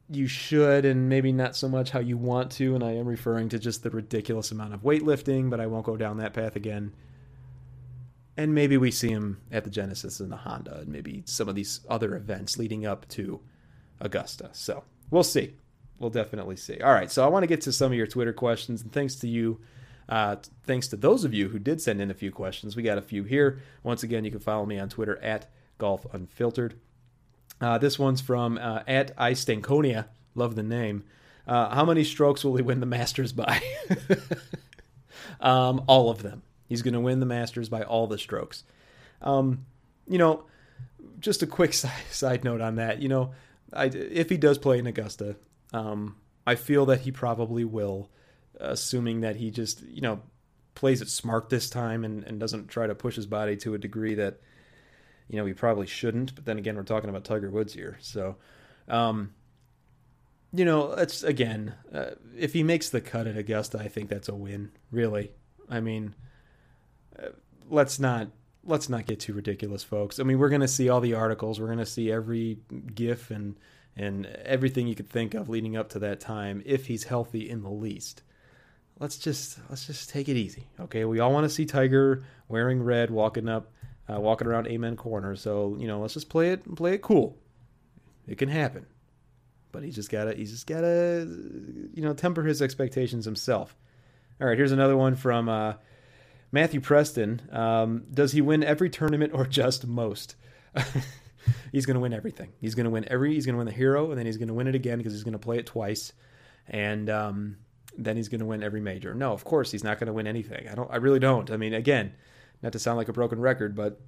you 0.10 0.28
should, 0.28 0.86
and 0.86 1.10
maybe 1.10 1.32
not 1.32 1.56
so 1.56 1.68
much 1.68 1.90
how 1.90 2.00
you 2.00 2.18
want 2.18 2.52
to. 2.54 2.76
And 2.76 2.84
I 2.84 2.92
am 2.92 3.08
referring 3.08 3.50
to 3.50 3.60
just 3.60 3.84
the 3.84 3.90
ridiculous 3.90 4.52
amount 4.52 4.74
of 4.74 4.82
weightlifting, 4.82 5.50
but 5.50 5.60
I 5.60 5.68
won't 5.68 5.86
go 5.86 5.98
down 5.98 6.18
that 6.18 6.34
path 6.34 6.56
again 6.56 6.94
and 8.38 8.54
maybe 8.54 8.78
we 8.78 8.92
see 8.92 9.10
him 9.10 9.42
at 9.52 9.64
the 9.64 9.70
Genesis 9.70 10.20
and 10.20 10.32
the 10.32 10.38
Honda, 10.38 10.80
and 10.80 10.90
maybe 10.90 11.24
some 11.26 11.48
of 11.48 11.56
these 11.56 11.82
other 11.90 12.16
events 12.16 12.58
leading 12.58 12.86
up 12.86 13.08
to 13.10 13.40
Augusta. 14.00 14.50
So 14.52 14.84
we'll 15.10 15.24
see. 15.24 15.54
We'll 16.00 16.10
definitely 16.10 16.58
see. 16.58 16.80
All 16.82 16.94
right, 16.94 17.10
so 17.10 17.24
I 17.24 17.28
want 17.28 17.44
to 17.44 17.48
get 17.48 17.62
to 17.62 17.72
some 17.72 17.92
of 17.92 17.98
your 17.98 18.08
Twitter 18.08 18.34
questions, 18.34 18.82
and 18.82 18.92
thanks 18.92 19.16
to 19.16 19.28
you, 19.30 19.62
uh, 20.10 20.36
thanks 20.66 20.90
to 20.90 20.98
those 20.98 21.24
of 21.24 21.34
you 21.34 21.48
who 21.48 21.60
did 21.60 21.82
send 21.82 22.02
in 22.02 22.12
a 22.12 22.14
few 22.14 22.32
questions. 22.32 22.76
We 22.76 22.84
got 22.84 22.98
a 22.98 23.02
few 23.02 23.24
here. 23.24 23.62
Once 23.84 24.04
again, 24.04 24.26
you 24.26 24.32
can 24.32 24.42
follow 24.42 24.66
me 24.66 24.78
on 24.78 24.90
Twitter 24.90 25.18
at 25.24 25.50
Golf 25.78 26.06
Unfiltered. 26.14 26.78
Uh, 27.62 27.78
this 27.78 27.98
one's 27.98 28.22
from 28.22 28.58
uh, 28.58 28.82
at 28.88 29.16
Istanconia. 29.18 30.06
Love 30.34 30.56
the 30.56 30.64
name. 30.64 31.04
Uh, 31.48 31.74
how 31.74 31.86
many 31.86 32.04
strokes 32.04 32.44
will 32.44 32.56
he 32.56 32.64
win 32.64 32.80
the 32.80 32.86
Masters 32.86 33.32
by? 33.32 33.62
um, 35.40 35.84
all 35.88 36.10
of 36.10 36.24
them. 36.24 36.42
He's 36.68 36.82
going 36.82 36.96
to 36.96 37.00
win 37.00 37.20
the 37.20 37.26
Masters 37.26 37.70
by 37.70 37.84
all 37.84 38.08
the 38.08 38.18
strokes. 38.18 38.64
Um, 39.22 39.66
you 40.08 40.18
know, 40.18 40.46
just 41.20 41.44
a 41.44 41.48
quick 41.48 41.74
side, 42.12 42.44
note 42.44 42.62
on 42.62 42.76
that. 42.76 43.02
You 43.02 43.10
know, 43.10 43.34
I, 43.72 43.86
if 43.86 44.30
he 44.30 44.38
does 44.38 44.58
play 44.58 44.80
in 44.80 44.88
Augusta, 44.88 45.36
um, 45.74 46.16
I 46.48 46.56
feel 46.56 46.86
that 46.88 47.02
he 47.02 47.12
probably 47.12 47.64
will, 47.64 48.10
assuming 48.60 49.22
that 49.22 49.36
he 49.36 49.52
just, 49.52 49.82
you 49.84 50.02
know, 50.02 50.22
plays 50.74 51.02
it 51.02 51.10
smart 51.10 51.50
this 51.50 51.70
time 51.70 52.04
and, 52.04 52.24
and 52.24 52.40
doesn't 52.40 52.68
try 52.68 52.88
to 52.88 52.96
push 52.96 53.16
his 53.16 53.26
body 53.26 53.56
to 53.58 53.74
a 53.74 53.78
degree 53.78 54.16
that, 54.16 54.40
you 55.30 55.38
know, 55.38 55.44
we 55.44 55.54
probably 55.54 55.88
shouldn't. 55.88 56.36
But 56.36 56.46
then 56.46 56.58
again, 56.58 56.76
we're 56.76 56.84
talking 56.84 57.10
about 57.10 57.24
Tiger 57.24 57.50
Woods 57.50 57.74
here. 57.74 57.98
So, 58.02 58.38
um, 58.88 59.34
you 60.54 60.66
know, 60.66 60.96
that's 60.96 61.24
again, 61.24 61.74
uh, 61.94 62.12
if 62.38 62.54
he 62.54 62.64
makes 62.64 62.90
the 62.90 63.02
cut 63.02 63.28
at 63.28 63.38
Augusta, 63.38 63.80
I 63.80 63.88
think 63.88 64.10
that's 64.10 64.30
a 64.30 64.36
win, 64.36 64.72
really. 64.92 65.32
I 65.70 65.80
mean, 65.80 66.16
let's 67.70 68.00
not 68.00 68.30
let's 68.64 68.90
not 68.90 69.06
get 69.06 69.20
too 69.20 69.34
ridiculous, 69.34 69.84
folks. 69.84 70.20
I 70.20 70.24
mean, 70.24 70.40
we're 70.40 70.50
going 70.50 70.62
to 70.62 70.68
see 70.68 70.90
all 70.90 71.02
the 71.02 71.14
articles, 71.14 71.60
we're 71.60 71.68
going 71.68 71.80
to 71.80 71.86
see 71.86 72.12
every 72.12 72.60
GIF 72.94 73.32
and 73.32 73.56
and 73.98 74.26
everything 74.26 74.88
you 74.88 74.96
could 74.96 75.08
think 75.10 75.34
of 75.34 75.48
leading 75.48 75.78
up 75.78 75.90
to 75.90 76.00
that 76.00 76.20
time 76.20 76.62
if 76.66 76.88
he's 76.88 77.06
healthy 77.06 77.50
in 77.50 77.64
the 77.64 77.70
least. 77.70 78.24
Let's 79.00 79.18
just 79.18 79.60
let's 79.70 79.88
just 79.88 80.10
take 80.10 80.30
it 80.30 80.36
easy, 80.36 80.68
okay? 80.80 81.06
We 81.06 81.20
all 81.20 81.32
want 81.32 81.46
to 81.46 81.50
see 81.50 81.66
Tiger 81.66 82.24
wearing 82.48 82.82
red, 82.82 83.10
walking 83.10 83.48
up, 83.50 83.72
uh, 84.12 84.20
walking 84.20 84.48
around 84.48 84.68
Amen 84.68 84.96
Corner. 84.96 85.36
So 85.36 85.76
you 85.80 85.88
know, 85.88 86.00
let's 86.00 86.14
just 86.14 86.30
play 86.30 86.52
it 86.52 86.66
and 86.66 86.78
play 86.78 86.94
it 86.94 87.02
cool. 87.02 87.38
It 88.28 88.38
can 88.38 88.50
happen, 88.50 88.86
but 89.72 89.84
he's 89.84 89.96
just 89.96 90.10
gotta 90.10 90.34
he's 90.34 90.52
just 90.52 90.68
gotta 90.68 91.28
you 91.94 92.02
know 92.02 92.14
temper 92.14 92.44
his 92.44 92.62
expectations 92.62 93.26
himself. 93.26 93.76
All 94.42 94.48
right, 94.48 94.58
here's 94.58 94.72
another 94.72 94.98
one 94.98 95.16
from. 95.16 95.50
Uh, 95.50 95.74
Matthew 96.52 96.80
Preston, 96.80 97.42
um, 97.52 98.06
does 98.14 98.32
he 98.32 98.40
win 98.40 98.64
every 98.64 98.90
tournament 98.90 99.34
or 99.34 99.46
just 99.46 99.86
most? 99.86 100.36
he's 101.72 101.86
going 101.86 101.96
to 101.96 102.00
win 102.00 102.14
everything. 102.14 102.54
He's 102.62 102.76
going 102.76 102.86
to 102.86 102.90
win 102.90 103.06
every. 103.10 103.34
He's 103.34 103.46
going 103.46 103.56
to 103.56 103.58
win 103.58 103.68
the 103.68 103.74
hero, 103.74 104.10
and 104.10 104.18
then 104.18 104.26
he's 104.26 104.38
going 104.38 104.48
to 104.48 104.54
win 104.54 104.68
it 104.68 104.76
again 104.76 104.98
because 104.98 105.14
he's 105.14 105.24
going 105.24 105.34
to 105.34 105.40
play 105.40 105.58
it 105.58 105.66
twice, 105.66 106.14
and 106.68 107.10
um, 107.10 107.58
then 107.98 108.16
he's 108.16 108.30
going 108.30 108.40
to 108.40 108.46
win 108.46 108.64
every 108.64 108.82
major. 108.82 109.14
No, 109.14 109.34
of 109.34 109.44
course 109.44 109.72
he's 109.72 109.84
not 109.84 110.00
going 110.00 110.08
to 110.08 110.14
win 110.14 110.28
anything. 110.28 110.68
I 110.70 110.76
don't. 110.76 110.90
I 110.92 110.98
really 110.98 111.20
don't. 111.20 111.52
I 111.52 111.58
mean, 111.58 111.74
again, 111.74 112.14
not 112.62 112.74
to 112.74 112.80
sound 112.80 112.98
like 112.98 113.10
a 113.10 113.14
broken 113.14 113.40
record, 113.40 113.76
but 113.76 114.00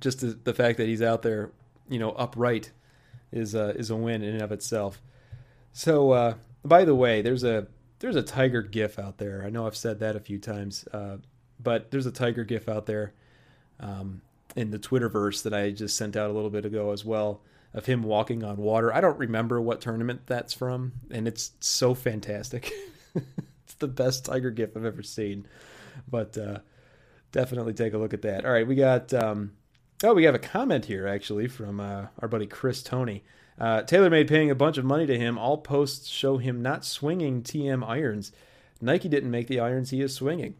just 0.00 0.20
the, 0.20 0.38
the 0.44 0.54
fact 0.54 0.78
that 0.78 0.86
he's 0.86 1.02
out 1.02 1.22
there, 1.22 1.50
you 1.88 1.98
know, 1.98 2.12
upright, 2.12 2.72
is 3.32 3.54
uh, 3.54 3.74
is 3.76 3.90
a 3.90 3.96
win 3.96 4.22
in 4.22 4.34
and 4.34 4.42
of 4.42 4.52
itself. 4.52 5.00
So, 5.72 6.12
uh, 6.12 6.34
by 6.64 6.84
the 6.84 6.94
way, 6.94 7.22
there's 7.22 7.44
a 7.44 7.66
there's 7.98 8.16
a 8.16 8.22
tiger 8.22 8.62
gif 8.62 8.98
out 8.98 9.18
there. 9.18 9.42
I 9.44 9.50
know 9.50 9.66
I've 9.66 9.76
said 9.76 10.00
that 10.00 10.16
a 10.16 10.20
few 10.20 10.38
times. 10.38 10.86
Uh, 10.92 11.18
but 11.60 11.90
there's 11.90 12.06
a 12.06 12.12
tiger 12.12 12.44
gif 12.44 12.68
out 12.68 12.86
there 12.86 13.12
um, 13.80 14.22
in 14.56 14.70
the 14.70 14.78
Twitterverse 14.78 15.42
that 15.42 15.54
I 15.54 15.70
just 15.70 15.96
sent 15.96 16.16
out 16.16 16.30
a 16.30 16.32
little 16.32 16.50
bit 16.50 16.64
ago 16.64 16.92
as 16.92 17.04
well 17.04 17.40
of 17.74 17.86
him 17.86 18.02
walking 18.02 18.44
on 18.44 18.56
water. 18.56 18.94
I 18.94 19.00
don't 19.00 19.18
remember 19.18 19.60
what 19.60 19.80
tournament 19.80 20.22
that's 20.26 20.54
from, 20.54 20.92
and 21.10 21.28
it's 21.28 21.52
so 21.60 21.94
fantastic. 21.94 22.72
it's 23.14 23.74
the 23.78 23.88
best 23.88 24.24
tiger 24.24 24.50
gif 24.50 24.76
I've 24.76 24.84
ever 24.84 25.02
seen. 25.02 25.46
But 26.08 26.38
uh, 26.38 26.58
definitely 27.32 27.74
take 27.74 27.94
a 27.94 27.98
look 27.98 28.14
at 28.14 28.22
that. 28.22 28.44
All 28.44 28.52
right, 28.52 28.66
we 28.66 28.74
got. 28.74 29.12
Um, 29.12 29.52
oh, 30.02 30.14
we 30.14 30.24
have 30.24 30.34
a 30.34 30.40
comment 30.40 30.86
here 30.86 31.06
actually 31.06 31.48
from 31.48 31.80
uh, 31.80 32.06
our 32.20 32.28
buddy 32.28 32.46
Chris 32.46 32.82
Tony. 32.82 33.24
Uh, 33.58 33.82
TaylorMade 33.82 34.28
paying 34.28 34.50
a 34.50 34.54
bunch 34.54 34.78
of 34.78 34.84
money 34.84 35.06
to 35.06 35.18
him. 35.18 35.36
All 35.36 35.58
posts 35.58 36.08
show 36.08 36.38
him 36.38 36.62
not 36.62 36.84
swinging 36.84 37.42
TM 37.42 37.86
irons. 37.86 38.30
Nike 38.80 39.08
didn't 39.08 39.32
make 39.32 39.48
the 39.48 39.58
irons 39.58 39.90
he 39.90 40.00
is 40.00 40.14
swinging. 40.14 40.54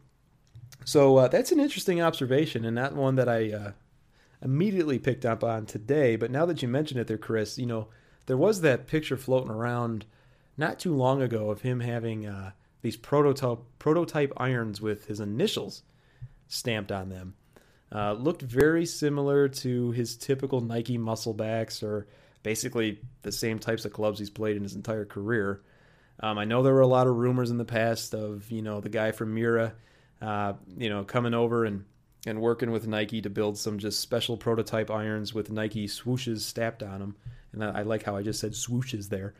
So 0.84 1.18
uh, 1.18 1.28
that's 1.28 1.52
an 1.52 1.60
interesting 1.60 2.00
observation, 2.00 2.64
and 2.64 2.74
not 2.74 2.94
one 2.94 3.14
that 3.16 3.28
I 3.28 3.52
uh, 3.52 3.72
immediately 4.42 4.98
picked 4.98 5.24
up 5.24 5.44
on 5.44 5.66
today. 5.66 6.16
But 6.16 6.30
now 6.30 6.46
that 6.46 6.62
you 6.62 6.68
mention 6.68 6.98
it, 6.98 7.06
there, 7.06 7.18
Chris, 7.18 7.58
you 7.58 7.66
know, 7.66 7.88
there 8.26 8.36
was 8.36 8.60
that 8.62 8.86
picture 8.86 9.16
floating 9.16 9.50
around 9.50 10.06
not 10.56 10.78
too 10.78 10.94
long 10.94 11.22
ago 11.22 11.50
of 11.50 11.62
him 11.62 11.80
having 11.80 12.26
uh, 12.26 12.52
these 12.82 12.96
prototype 12.96 13.60
prototype 13.78 14.32
irons 14.36 14.80
with 14.80 15.06
his 15.06 15.20
initials 15.20 15.82
stamped 16.48 16.90
on 16.90 17.08
them. 17.08 17.34
Uh, 17.90 18.12
looked 18.12 18.42
very 18.42 18.84
similar 18.84 19.48
to 19.48 19.92
his 19.92 20.16
typical 20.16 20.60
Nike 20.60 20.98
musclebacks, 20.98 21.82
or 21.82 22.06
basically 22.42 23.00
the 23.22 23.32
same 23.32 23.58
types 23.58 23.84
of 23.84 23.92
clubs 23.92 24.18
he's 24.18 24.30
played 24.30 24.56
in 24.56 24.62
his 24.62 24.74
entire 24.74 25.04
career. 25.06 25.62
Um, 26.20 26.36
I 26.36 26.44
know 26.44 26.62
there 26.62 26.74
were 26.74 26.80
a 26.80 26.86
lot 26.86 27.06
of 27.06 27.16
rumors 27.16 27.50
in 27.50 27.58
the 27.58 27.64
past 27.64 28.14
of 28.14 28.50
you 28.50 28.60
know 28.60 28.80
the 28.80 28.88
guy 28.88 29.12
from 29.12 29.34
Miura, 29.34 29.72
uh, 30.20 30.54
you 30.76 30.90
know, 30.90 31.04
coming 31.04 31.32
over 31.32 31.64
and 31.64 31.84
and 32.26 32.40
working 32.40 32.70
with 32.72 32.86
Nike 32.86 33.22
to 33.22 33.30
build 33.30 33.56
some 33.56 33.78
just 33.78 34.00
special 34.00 34.36
prototype 34.36 34.90
irons 34.90 35.32
with 35.32 35.50
Nike 35.50 35.86
swooshes 35.86 36.40
stamped 36.40 36.82
on 36.82 36.98
them. 36.98 37.16
And 37.52 37.64
I, 37.64 37.80
I 37.80 37.82
like 37.82 38.02
how 38.02 38.16
I 38.16 38.22
just 38.22 38.40
said 38.40 38.52
swooshes 38.52 39.08
there. 39.08 39.34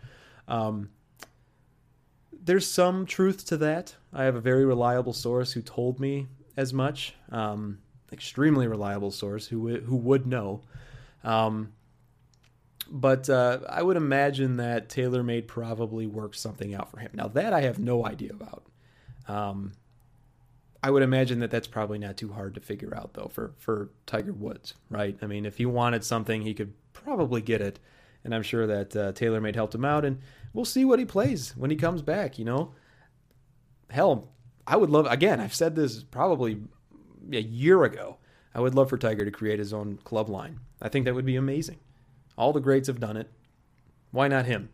Um, 0.47 0.91
there's 2.33 2.67
some 2.67 3.05
truth 3.05 3.45
to 3.47 3.57
that. 3.59 3.95
I 4.13 4.25
have 4.25 4.37
a 4.37 4.41
very 4.41 4.65
reliable 4.65 5.13
source 5.13 5.53
who 5.53 5.61
told 5.61 6.01
me 6.01 6.29
as 6.59 6.75
much. 6.75 7.15
Um, 7.31 7.79
extremely 8.13 8.67
reliable 8.67 9.11
source 9.11 9.47
who 9.47 9.79
who 9.79 9.97
would 9.97 10.27
know. 10.27 10.61
Um, 11.25 11.73
but 12.91 13.31
uh, 13.31 13.61
I 13.69 13.83
would 13.83 13.97
imagine 13.97 14.57
that 14.57 14.89
TaylorMade 14.89 15.47
probably 15.47 16.07
worked 16.07 16.37
something 16.37 16.75
out 16.75 16.91
for 16.91 16.99
him. 16.99 17.11
Now 17.15 17.29
that 17.29 17.53
I 17.53 17.63
have 17.63 17.79
no 17.79 18.05
idea 18.05 18.33
about. 18.33 18.67
Um, 19.29 19.73
I 20.83 20.91
would 20.91 21.03
imagine 21.03 21.41
that 21.41 21.51
that's 21.51 21.67
probably 21.67 21.99
not 21.99 22.17
too 22.17 22.33
hard 22.33 22.55
to 22.55 22.61
figure 22.61 22.97
out 22.97 23.15
though 23.15 23.31
for 23.33 23.55
for 23.59 23.91
Tiger 24.07 24.33
Woods, 24.33 24.75
right? 24.91 25.17
I 25.23 25.27
mean, 25.27 25.47
if 25.47 25.59
he 25.59 25.67
wanted 25.67 26.05
something, 26.05 26.43
he 26.43 26.55
could 26.55 26.75
probably 26.93 27.41
get 27.41 27.61
it, 27.61 27.79
and 28.25 28.35
I'm 28.35 28.43
sure 28.43 28.67
that 28.67 28.97
uh, 28.97 29.13
TaylorMade 29.13 29.55
helped 29.55 29.75
him 29.75 29.85
out, 29.85 30.05
and 30.05 30.19
we'll 30.53 30.65
see 30.65 30.85
what 30.85 30.99
he 30.99 31.05
plays 31.05 31.55
when 31.57 31.71
he 31.71 31.77
comes 31.77 32.03
back. 32.03 32.39
You 32.39 32.47
know, 32.47 32.75
hell, 33.91 34.31
I 34.69 34.77
would 34.77 34.91
love 34.91 35.07
again. 35.07 35.41
I've 35.41 35.55
said 35.55 35.75
this 35.75 36.03
probably 36.03 36.61
a 37.33 37.41
year 37.41 37.85
ago. 37.85 38.19
I 38.55 38.61
would 38.61 38.75
love 38.75 38.91
for 38.91 38.99
Tiger 38.99 39.25
to 39.25 39.31
create 39.31 39.59
his 39.59 39.73
own 39.73 39.99
club 40.05 40.29
line. 40.29 40.61
I 40.83 40.89
think 40.89 41.07
that 41.07 41.15
would 41.15 41.25
be 41.25 41.37
amazing. 41.37 41.79
All 42.37 42.53
the 42.53 42.61
greats 42.61 42.87
have 42.87 43.01
done 43.01 43.17
it. 43.17 43.31
Why 44.11 44.29
not 44.29 44.45
him? 44.45 44.69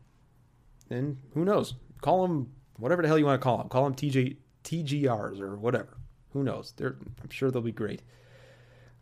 And 0.91 1.19
who 1.35 1.45
knows? 1.45 1.75
Call 2.03 2.25
him 2.25 2.53
whatever 2.77 3.03
the 3.03 3.09
hell 3.09 3.19
you 3.19 3.25
want 3.25 3.41
to 3.41 3.45
call 3.45 3.61
him. 3.61 3.69
Call 3.69 3.87
him 3.87 3.95
TJ 3.95 4.37
TGRs 4.65 5.41
or 5.41 5.57
whatever. 5.57 5.97
Who 6.33 6.43
knows? 6.43 6.75
They're, 6.77 6.97
I'm 7.23 7.31
sure 7.31 7.51
they'll 7.51 7.63
be 7.63 7.73
great. 7.73 8.03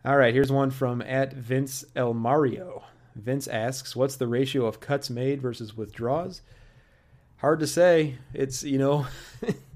All 0.04 0.16
right, 0.16 0.34
here's 0.34 0.52
one 0.52 0.70
from 0.70 1.00
at 1.02 1.32
Vince 1.32 1.84
El 1.96 2.12
Mario. 2.12 2.84
Vince 3.14 3.46
asks, 3.46 3.94
"What's 3.94 4.16
the 4.16 4.26
ratio 4.26 4.66
of 4.66 4.80
cuts 4.80 5.08
made 5.08 5.40
versus 5.40 5.76
withdraws?" 5.76 6.42
Hard 7.36 7.60
to 7.60 7.66
say. 7.66 8.18
It's 8.34 8.62
you 8.62 8.78
know, 8.78 9.06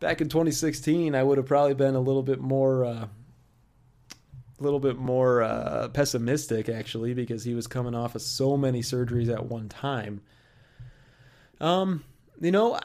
back 0.00 0.20
in 0.20 0.28
2016, 0.28 1.14
I 1.14 1.22
would 1.22 1.38
have 1.38 1.46
probably 1.46 1.74
been 1.74 1.94
a 1.94 2.00
little 2.00 2.22
bit 2.22 2.40
more, 2.40 2.84
uh, 2.84 3.06
a 4.58 4.62
little 4.62 4.80
bit 4.80 4.96
more 4.96 5.42
uh, 5.42 5.88
pessimistic 5.88 6.68
actually, 6.68 7.14
because 7.14 7.44
he 7.44 7.54
was 7.54 7.66
coming 7.66 7.94
off 7.94 8.14
of 8.14 8.22
so 8.22 8.56
many 8.56 8.80
surgeries 8.80 9.32
at 9.32 9.46
one 9.46 9.68
time. 9.68 10.20
Um, 11.60 12.04
you 12.40 12.50
know. 12.50 12.78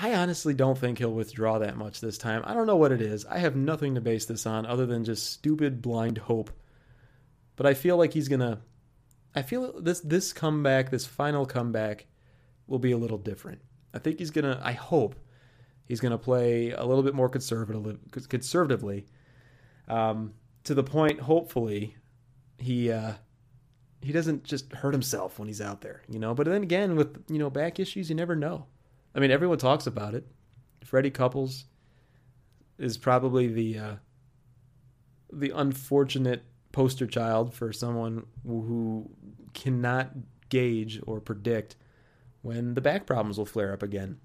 I, 0.00 0.14
honestly 0.14 0.54
don't 0.54 0.78
think 0.78 0.98
he'll 0.98 1.12
withdraw 1.12 1.58
that 1.58 1.76
much 1.76 2.00
this 2.00 2.18
time. 2.18 2.44
I 2.46 2.54
don't 2.54 2.68
know 2.68 2.76
what 2.76 2.92
it 2.92 3.02
is. 3.02 3.26
I 3.26 3.38
have 3.38 3.56
nothing 3.56 3.96
to 3.96 4.00
base 4.00 4.26
this 4.26 4.46
on 4.46 4.64
other 4.64 4.86
than 4.86 5.04
just 5.04 5.32
stupid 5.32 5.82
blind 5.82 6.18
hope. 6.18 6.52
But 7.56 7.66
I 7.66 7.74
feel 7.74 7.96
like 7.96 8.12
he's 8.12 8.28
gonna. 8.28 8.60
I 9.34 9.42
feel 9.42 9.80
this 9.80 9.98
this 9.98 10.32
comeback, 10.32 10.90
this 10.90 11.04
final 11.04 11.44
comeback, 11.44 12.06
will 12.68 12.78
be 12.78 12.92
a 12.92 12.96
little 12.96 13.18
different. 13.18 13.60
I 13.92 13.98
think 13.98 14.20
he's 14.20 14.30
gonna. 14.30 14.60
I 14.62 14.70
hope 14.70 15.16
he's 15.88 16.00
gonna 16.00 16.18
play 16.18 16.70
a 16.70 16.84
little 16.84 17.02
bit 17.02 17.14
more 17.14 17.28
conservatively. 17.28 17.98
Conservatively, 18.28 19.06
um, 19.88 20.34
to 20.64 20.74
the 20.74 20.84
point, 20.84 21.20
hopefully, 21.20 21.96
he 22.58 22.92
uh, 22.92 23.14
he 24.00 24.12
doesn't 24.12 24.44
just 24.44 24.72
hurt 24.72 24.92
himself 24.92 25.38
when 25.38 25.48
he's 25.48 25.60
out 25.60 25.80
there, 25.80 26.02
you 26.08 26.18
know. 26.18 26.34
But 26.34 26.46
then 26.46 26.62
again, 26.62 26.94
with 26.94 27.24
you 27.28 27.38
know 27.38 27.50
back 27.50 27.80
issues, 27.80 28.08
you 28.08 28.14
never 28.14 28.36
know. 28.36 28.66
I 29.14 29.20
mean, 29.20 29.30
everyone 29.30 29.58
talks 29.58 29.86
about 29.86 30.14
it. 30.14 30.26
Freddie 30.84 31.10
Couples 31.10 31.64
is 32.78 32.96
probably 32.96 33.48
the 33.48 33.78
uh, 33.78 33.94
the 35.32 35.50
unfortunate 35.50 36.44
poster 36.72 37.06
child 37.06 37.54
for 37.54 37.72
someone 37.72 38.26
who 38.46 39.10
cannot 39.54 40.10
gauge 40.48 41.00
or 41.06 41.20
predict 41.20 41.76
when 42.42 42.74
the 42.74 42.80
back 42.80 43.06
problems 43.06 43.38
will 43.38 43.46
flare 43.46 43.72
up 43.72 43.82
again. 43.82 44.18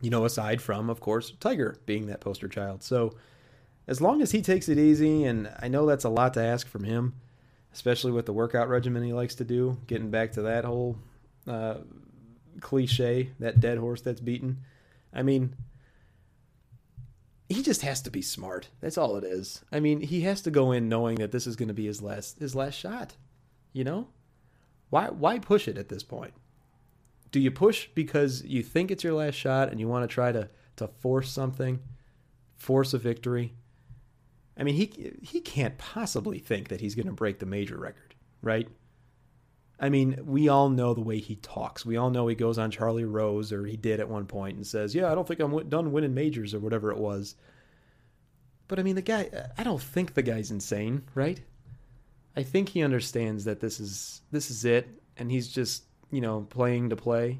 You 0.00 0.10
know, 0.10 0.24
aside 0.24 0.60
from, 0.60 0.90
of 0.90 1.00
course, 1.00 1.32
Tiger 1.40 1.76
being 1.86 2.06
that 2.06 2.20
poster 2.20 2.48
child. 2.48 2.82
So, 2.82 3.16
as 3.88 4.00
long 4.00 4.20
as 4.20 4.32
he 4.32 4.42
takes 4.42 4.68
it 4.68 4.78
easy, 4.78 5.24
and 5.24 5.50
I 5.60 5.68
know 5.68 5.86
that's 5.86 6.04
a 6.04 6.10
lot 6.10 6.34
to 6.34 6.42
ask 6.42 6.66
from 6.66 6.84
him, 6.84 7.14
especially 7.72 8.12
with 8.12 8.26
the 8.26 8.32
workout 8.32 8.68
regimen 8.68 9.02
he 9.02 9.12
likes 9.12 9.36
to 9.36 9.44
do, 9.44 9.78
getting 9.86 10.10
back 10.10 10.32
to 10.32 10.42
that 10.42 10.64
whole 10.64 10.98
uh, 11.46 11.76
cliche, 12.60 13.30
that 13.38 13.60
dead 13.60 13.78
horse 13.78 14.02
that's 14.02 14.20
beaten. 14.20 14.58
I 15.14 15.22
mean, 15.22 15.54
he 17.48 17.62
just 17.62 17.82
has 17.82 18.02
to 18.02 18.10
be 18.10 18.22
smart. 18.22 18.68
That's 18.80 18.98
all 18.98 19.16
it 19.16 19.24
is. 19.24 19.64
I 19.70 19.80
mean, 19.80 20.00
he 20.00 20.22
has 20.22 20.42
to 20.42 20.50
go 20.50 20.72
in 20.72 20.88
knowing 20.88 21.16
that 21.16 21.32
this 21.32 21.46
is 21.46 21.56
going 21.56 21.68
to 21.68 21.74
be 21.74 21.86
his 21.86 22.02
last 22.02 22.38
his 22.38 22.54
last 22.54 22.74
shot. 22.74 23.14
You 23.72 23.84
know? 23.84 24.08
Why 24.90 25.06
why 25.06 25.38
push 25.38 25.68
it 25.68 25.78
at 25.78 25.88
this 25.88 26.02
point? 26.02 26.34
Do 27.36 27.42
you 27.42 27.50
push 27.50 27.88
because 27.94 28.42
you 28.44 28.62
think 28.62 28.90
it's 28.90 29.04
your 29.04 29.12
last 29.12 29.34
shot 29.34 29.68
and 29.68 29.78
you 29.78 29.86
want 29.86 30.08
to 30.08 30.14
try 30.14 30.32
to 30.32 30.48
to 30.76 30.88
force 30.88 31.30
something, 31.30 31.80
force 32.56 32.94
a 32.94 32.98
victory? 32.98 33.52
I 34.56 34.62
mean, 34.62 34.74
he 34.74 35.12
he 35.20 35.42
can't 35.42 35.76
possibly 35.76 36.38
think 36.38 36.68
that 36.68 36.80
he's 36.80 36.94
going 36.94 37.08
to 37.08 37.12
break 37.12 37.38
the 37.38 37.44
major 37.44 37.76
record, 37.76 38.14
right? 38.40 38.66
I 39.78 39.90
mean, 39.90 40.18
we 40.24 40.48
all 40.48 40.70
know 40.70 40.94
the 40.94 41.02
way 41.02 41.18
he 41.18 41.36
talks. 41.36 41.84
We 41.84 41.98
all 41.98 42.08
know 42.08 42.26
he 42.26 42.34
goes 42.34 42.56
on 42.56 42.70
Charlie 42.70 43.04
Rose, 43.04 43.52
or 43.52 43.66
he 43.66 43.76
did 43.76 44.00
at 44.00 44.08
one 44.08 44.24
point, 44.24 44.56
and 44.56 44.66
says, 44.66 44.94
"Yeah, 44.94 45.12
I 45.12 45.14
don't 45.14 45.28
think 45.28 45.40
I'm 45.40 45.68
done 45.68 45.92
winning 45.92 46.14
majors 46.14 46.54
or 46.54 46.58
whatever 46.58 46.90
it 46.90 46.96
was." 46.96 47.34
But 48.66 48.78
I 48.78 48.82
mean, 48.82 48.94
the 48.94 49.02
guy. 49.02 49.28
I 49.58 49.62
don't 49.62 49.82
think 49.82 50.14
the 50.14 50.22
guy's 50.22 50.50
insane, 50.50 51.02
right? 51.14 51.38
I 52.34 52.44
think 52.44 52.70
he 52.70 52.82
understands 52.82 53.44
that 53.44 53.60
this 53.60 53.78
is 53.78 54.22
this 54.30 54.50
is 54.50 54.64
it, 54.64 54.88
and 55.18 55.30
he's 55.30 55.48
just 55.48 55.82
you 56.16 56.22
know 56.22 56.46
playing 56.48 56.88
to 56.88 56.96
play. 56.96 57.38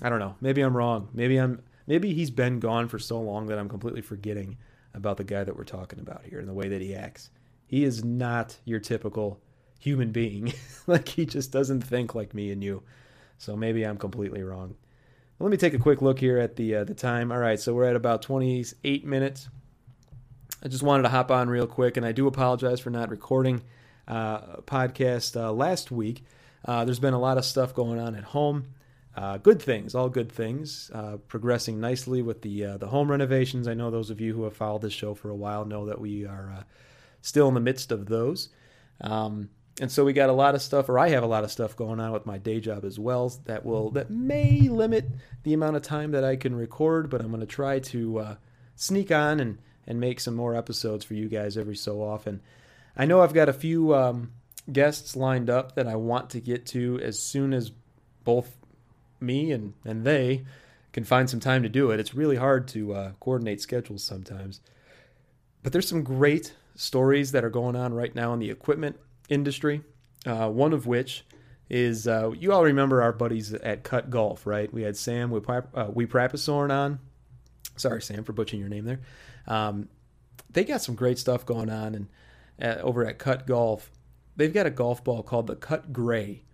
I 0.00 0.08
don't 0.08 0.20
know. 0.20 0.36
Maybe 0.40 0.62
I'm 0.62 0.76
wrong. 0.76 1.08
Maybe 1.12 1.36
I'm. 1.36 1.60
Maybe 1.88 2.14
he's 2.14 2.30
been 2.30 2.60
gone 2.60 2.86
for 2.86 3.00
so 3.00 3.20
long 3.20 3.46
that 3.46 3.58
I'm 3.58 3.68
completely 3.68 4.00
forgetting 4.00 4.56
about 4.94 5.16
the 5.16 5.24
guy 5.24 5.42
that 5.42 5.56
we're 5.56 5.64
talking 5.64 5.98
about 5.98 6.24
here 6.24 6.38
and 6.38 6.48
the 6.48 6.54
way 6.54 6.68
that 6.68 6.80
he 6.80 6.94
acts. 6.94 7.30
He 7.66 7.82
is 7.82 8.04
not 8.04 8.56
your 8.64 8.78
typical 8.78 9.40
human 9.80 10.12
being. 10.12 10.54
like 10.86 11.08
he 11.08 11.26
just 11.26 11.50
doesn't 11.50 11.80
think 11.80 12.14
like 12.14 12.32
me 12.32 12.52
and 12.52 12.62
you. 12.62 12.84
So 13.38 13.56
maybe 13.56 13.82
I'm 13.82 13.96
completely 13.96 14.44
wrong. 14.44 14.76
Let 15.40 15.50
me 15.50 15.56
take 15.56 15.74
a 15.74 15.78
quick 15.78 16.00
look 16.00 16.20
here 16.20 16.38
at 16.38 16.54
the 16.54 16.76
uh, 16.76 16.84
the 16.84 16.94
time. 16.94 17.32
All 17.32 17.38
right, 17.38 17.58
so 17.58 17.74
we're 17.74 17.90
at 17.90 17.96
about 17.96 18.22
28 18.22 19.04
minutes. 19.04 19.48
I 20.62 20.68
just 20.68 20.84
wanted 20.84 21.02
to 21.02 21.08
hop 21.08 21.32
on 21.32 21.50
real 21.50 21.66
quick, 21.66 21.96
and 21.96 22.06
I 22.06 22.12
do 22.12 22.28
apologize 22.28 22.78
for 22.78 22.90
not 22.90 23.10
recording 23.10 23.62
uh, 24.06 24.58
podcast 24.58 25.36
uh, 25.36 25.52
last 25.52 25.90
week. 25.90 26.24
Uh, 26.64 26.84
there's 26.84 27.00
been 27.00 27.14
a 27.14 27.20
lot 27.20 27.38
of 27.38 27.44
stuff 27.44 27.74
going 27.74 27.98
on 27.98 28.14
at 28.14 28.24
home. 28.24 28.66
Uh, 29.14 29.36
good 29.36 29.60
things, 29.60 29.94
all 29.94 30.08
good 30.08 30.32
things, 30.32 30.90
uh, 30.94 31.18
progressing 31.28 31.78
nicely 31.80 32.22
with 32.22 32.40
the 32.40 32.62
the 32.78 32.86
home 32.86 33.10
renovations. 33.10 33.68
I 33.68 33.74
know 33.74 33.90
those 33.90 34.08
of 34.08 34.20
you 34.20 34.32
who 34.32 34.44
have 34.44 34.56
followed 34.56 34.82
this 34.82 34.92
show 34.94 35.14
for 35.14 35.28
a 35.28 35.36
while 35.36 35.66
know 35.66 35.86
that 35.86 36.00
we 36.00 36.24
are 36.24 36.64
still 37.20 37.48
in 37.48 37.54
the 37.54 37.60
midst 37.60 37.92
of 37.92 38.06
those. 38.06 38.48
Um, 39.02 39.50
and 39.80 39.90
so 39.90 40.04
we 40.04 40.12
got 40.12 40.28
a 40.28 40.34
lot 40.34 40.54
of 40.54 40.62
stuff 40.62 40.88
or 40.88 40.98
i 40.98 41.08
have 41.08 41.22
a 41.22 41.26
lot 41.26 41.44
of 41.44 41.50
stuff 41.50 41.76
going 41.76 42.00
on 42.00 42.12
with 42.12 42.26
my 42.26 42.38
day 42.38 42.60
job 42.60 42.84
as 42.84 42.98
well 42.98 43.28
that 43.46 43.64
will 43.64 43.90
that 43.90 44.10
may 44.10 44.68
limit 44.68 45.06
the 45.44 45.54
amount 45.54 45.76
of 45.76 45.82
time 45.82 46.10
that 46.10 46.24
i 46.24 46.36
can 46.36 46.54
record 46.54 47.08
but 47.08 47.20
i'm 47.20 47.28
going 47.28 47.40
to 47.40 47.46
try 47.46 47.78
to 47.78 48.18
uh, 48.18 48.34
sneak 48.76 49.10
on 49.10 49.40
and 49.40 49.58
and 49.86 49.98
make 49.98 50.20
some 50.20 50.34
more 50.34 50.54
episodes 50.54 51.04
for 51.04 51.14
you 51.14 51.28
guys 51.28 51.56
every 51.56 51.76
so 51.76 52.02
often 52.02 52.40
i 52.96 53.04
know 53.04 53.22
i've 53.22 53.34
got 53.34 53.48
a 53.48 53.52
few 53.52 53.94
um, 53.94 54.30
guests 54.70 55.16
lined 55.16 55.50
up 55.50 55.74
that 55.74 55.86
i 55.86 55.96
want 55.96 56.30
to 56.30 56.40
get 56.40 56.66
to 56.66 56.98
as 57.02 57.18
soon 57.18 57.52
as 57.52 57.72
both 58.24 58.56
me 59.20 59.50
and 59.50 59.74
and 59.84 60.04
they 60.04 60.44
can 60.92 61.04
find 61.04 61.28
some 61.28 61.40
time 61.40 61.62
to 61.62 61.68
do 61.68 61.90
it 61.90 61.98
it's 61.98 62.14
really 62.14 62.36
hard 62.36 62.68
to 62.68 62.92
uh, 62.92 63.12
coordinate 63.18 63.60
schedules 63.60 64.04
sometimes 64.04 64.60
but 65.62 65.72
there's 65.72 65.88
some 65.88 66.02
great 66.02 66.54
stories 66.74 67.32
that 67.32 67.44
are 67.44 67.50
going 67.50 67.76
on 67.76 67.94
right 67.94 68.14
now 68.14 68.32
in 68.32 68.38
the 68.38 68.50
equipment 68.50 68.96
industry. 69.28 69.82
Uh, 70.26 70.48
one 70.48 70.72
of 70.72 70.86
which 70.86 71.24
is 71.68 72.06
uh, 72.06 72.30
you 72.38 72.52
all 72.52 72.64
remember 72.64 73.02
our 73.02 73.12
buddies 73.12 73.52
at 73.52 73.82
Cut 73.82 74.10
Golf, 74.10 74.46
right? 74.46 74.72
We 74.72 74.82
had 74.82 74.96
Sam 74.96 75.30
we 75.30 75.40
uh, 75.40 75.90
on. 76.72 76.98
Sorry, 77.76 78.02
Sam, 78.02 78.24
for 78.24 78.32
butchering 78.32 78.60
your 78.60 78.68
name 78.68 78.84
there. 78.84 79.00
Um, 79.46 79.88
they 80.50 80.64
got 80.64 80.82
some 80.82 80.94
great 80.94 81.18
stuff 81.18 81.46
going 81.46 81.70
on, 81.70 81.94
and 81.94 82.08
uh, 82.60 82.82
over 82.82 83.06
at 83.06 83.18
Cut 83.18 83.46
Golf, 83.46 83.90
they've 84.36 84.52
got 84.52 84.66
a 84.66 84.70
golf 84.70 85.02
ball 85.04 85.22
called 85.22 85.46
the 85.46 85.56
Cut 85.56 85.92
Gray 85.92 86.44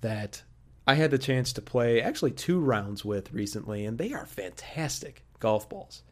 that 0.00 0.42
I 0.86 0.94
had 0.94 1.10
the 1.10 1.18
chance 1.18 1.52
to 1.52 1.62
play 1.62 2.00
actually 2.00 2.32
two 2.32 2.58
rounds 2.58 3.04
with 3.04 3.32
recently, 3.32 3.84
and 3.84 3.98
they 3.98 4.12
are 4.12 4.26
fantastic 4.26 5.24
golf 5.38 5.68
balls. 5.68 6.02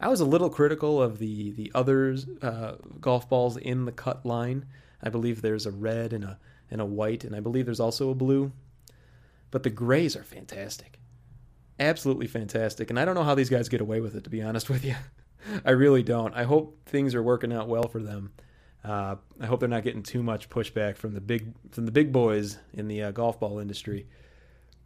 I 0.00 0.08
was 0.08 0.20
a 0.20 0.24
little 0.24 0.50
critical 0.50 1.00
of 1.02 1.18
the 1.18 1.52
the 1.52 1.70
others 1.74 2.26
uh, 2.42 2.76
golf 3.00 3.28
balls 3.28 3.56
in 3.56 3.84
the 3.84 3.92
cut 3.92 4.24
line 4.26 4.66
I 5.04 5.10
believe 5.10 5.42
there's 5.42 5.66
a 5.66 5.70
red 5.70 6.12
and 6.12 6.24
a 6.24 6.38
and 6.70 6.80
a 6.80 6.86
white, 6.86 7.24
and 7.24 7.36
I 7.36 7.40
believe 7.40 7.66
there's 7.66 7.78
also 7.78 8.10
a 8.10 8.14
blue. 8.14 8.50
But 9.50 9.62
the 9.62 9.70
grays 9.70 10.16
are 10.16 10.24
fantastic. 10.24 10.98
Absolutely 11.78 12.26
fantastic. 12.26 12.88
And 12.88 12.98
I 12.98 13.04
don't 13.04 13.14
know 13.14 13.22
how 13.22 13.34
these 13.34 13.50
guys 13.50 13.68
get 13.68 13.82
away 13.82 14.00
with 14.00 14.16
it, 14.16 14.24
to 14.24 14.30
be 14.30 14.42
honest 14.42 14.70
with 14.70 14.84
you. 14.84 14.96
I 15.64 15.72
really 15.72 16.02
don't. 16.02 16.34
I 16.34 16.44
hope 16.44 16.80
things 16.86 17.14
are 17.14 17.22
working 17.22 17.52
out 17.52 17.68
well 17.68 17.86
for 17.86 18.02
them. 18.02 18.32
Uh, 18.84 19.16
I 19.40 19.46
hope 19.46 19.60
they're 19.60 19.68
not 19.68 19.84
getting 19.84 20.02
too 20.02 20.22
much 20.22 20.50
pushback 20.50 20.96
from 20.96 21.14
the 21.14 21.20
big 21.20 21.54
from 21.70 21.86
the 21.86 21.92
big 21.92 22.12
boys 22.12 22.58
in 22.74 22.88
the 22.88 23.02
uh, 23.04 23.10
golf 23.12 23.40
ball 23.40 23.58
industry. 23.58 24.06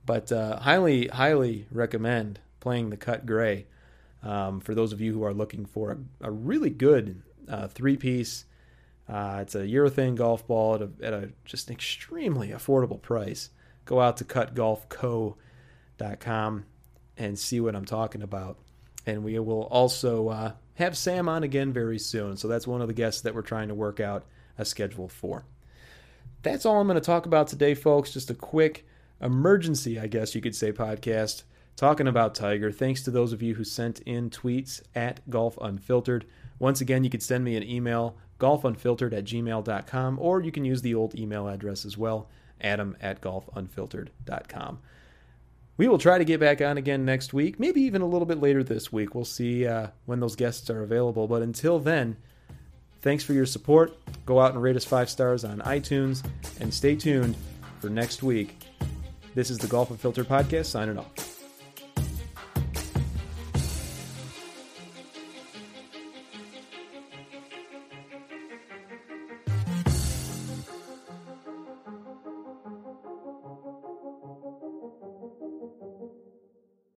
But 0.07 0.31
uh, 0.33 0.59
highly, 0.61 1.09
highly 1.09 1.67
recommend 1.71 2.41
playing 2.61 2.91
the 2.91 2.97
cut 2.97 3.27
gray 3.27 3.67
um, 4.23 4.61
for 4.61 4.75
those 4.75 4.93
of 4.93 5.01
you 5.01 5.13
who 5.13 5.25
are 5.25 5.35
looking 5.35 5.67
for 5.67 5.91
a, 5.93 5.99
a 6.29 6.31
really 6.31 6.71
good 6.71 7.23
uh, 7.49 7.69
three 7.69 7.97
piece 7.97 8.45
Uh, 9.09 9.39
it's 9.41 9.55
a 9.55 9.61
urethane 9.61 10.17
golf 10.17 10.47
ball 10.47 10.75
at 10.75 10.83
a, 10.83 10.91
at 11.03 11.15
a 11.15 11.31
just 11.45 11.71
extremely 11.71 12.49
affordable 12.51 13.01
price. 13.01 13.49
Go 13.87 14.01
out 14.01 14.19
to 14.19 14.25
cutgolfco.com 14.25 16.65
and 17.17 17.39
see 17.39 17.61
what 17.61 17.75
I'm 17.75 17.87
talking 17.87 18.23
about. 18.23 18.59
And 19.09 19.25
we 19.25 19.39
will 19.39 19.63
also 19.63 20.29
uh, 20.29 20.53
have 20.75 20.95
Sam 20.95 21.31
on 21.31 21.43
again 21.43 21.73
very 21.73 21.99
soon. 21.99 22.37
So 22.37 22.47
that's 22.47 22.67
one 22.67 22.83
of 22.83 22.89
the 22.89 22.95
guests 22.95 23.23
that 23.23 23.35
we're 23.35 23.41
trying 23.41 23.69
to 23.69 23.75
work 23.75 24.01
out 24.01 24.27
a 24.59 24.67
schedule 24.67 25.09
for. 25.09 25.47
That's 26.43 26.67
all 26.67 26.79
I'm 26.79 26.87
going 26.87 27.01
to 27.01 27.01
talk 27.01 27.25
about 27.25 27.49
today, 27.49 27.73
folks. 27.75 28.13
Just 28.13 28.29
a 28.29 28.35
quick 28.35 28.87
emergency, 29.19 29.99
I 29.99 30.09
guess 30.09 30.35
you 30.35 30.43
could 30.43 30.55
say, 30.55 30.73
podcast 30.73 31.45
talking 31.75 32.07
about 32.07 32.35
Tiger. 32.35 32.71
Thanks 32.71 33.03
to 33.05 33.11
those 33.11 33.33
of 33.33 33.41
you 33.41 33.55
who 33.55 33.65
sent 33.65 34.01
in 34.01 34.29
tweets 34.29 34.83
at 34.95 35.29
Golf 35.31 35.57
Unfiltered. 35.59 36.27
Once 36.59 36.83
again, 36.83 37.03
you 37.03 37.09
could 37.09 37.23
send 37.23 37.45
me 37.45 37.57
an 37.57 37.63
email, 37.63 38.19
golfunfiltered 38.39 39.17
at 39.17 39.25
gmail.com, 39.25 40.19
or 40.21 40.43
you 40.43 40.53
can 40.53 40.67
use 40.67 40.83
the 40.83 40.95
old 40.95 41.15
email 41.15 41.49
address 41.49 41.87
as 41.87 41.97
well, 41.97 42.29
adam 42.61 42.95
at 43.01 43.23
golfunfiltered.com. 43.23 44.81
We 45.79 45.87
will 45.87 45.99
try 45.99 46.19
to 46.19 46.25
get 46.25 46.41
back 46.41 46.61
on 46.61 46.77
again 46.77 47.05
next 47.05 47.33
week, 47.33 47.61
maybe 47.61 47.81
even 47.83 48.03
a 48.03 48.07
little 48.07 48.27
bit 48.27 48.41
later 48.41 48.65
this 48.65 48.93
week. 48.93 49.15
We'll 49.15 49.25
see 49.25 49.65
uh, 49.65 49.87
when 50.07 50.19
those 50.19 50.35
guests 50.35 50.69
are 50.71 50.83
available. 50.83 51.29
But 51.29 51.43
until 51.43 51.79
then, 51.79 52.17
thanks 53.01 53.23
for 53.23 53.33
your 53.33 53.47
support. 53.47 53.97
Go 54.27 54.41
out 54.41 54.53
and 54.53 54.61
rate 54.61 54.75
us 54.75 54.85
five 54.85 55.09
stars 55.09 55.45
on 55.45 55.61
iTunes, 55.61 56.29
and 56.61 56.75
stay 56.75 56.97
tuned 56.97 57.37
for 57.81 57.89
next 57.89 58.25
week. 58.25 58.59
This 59.37 59.51
is 59.51 59.59
the 59.59 59.69
Golf 59.69 59.93
Unfiltered 59.93 60.27
podcast 60.27 60.67
signing 60.67 60.99
off. 60.99 61.38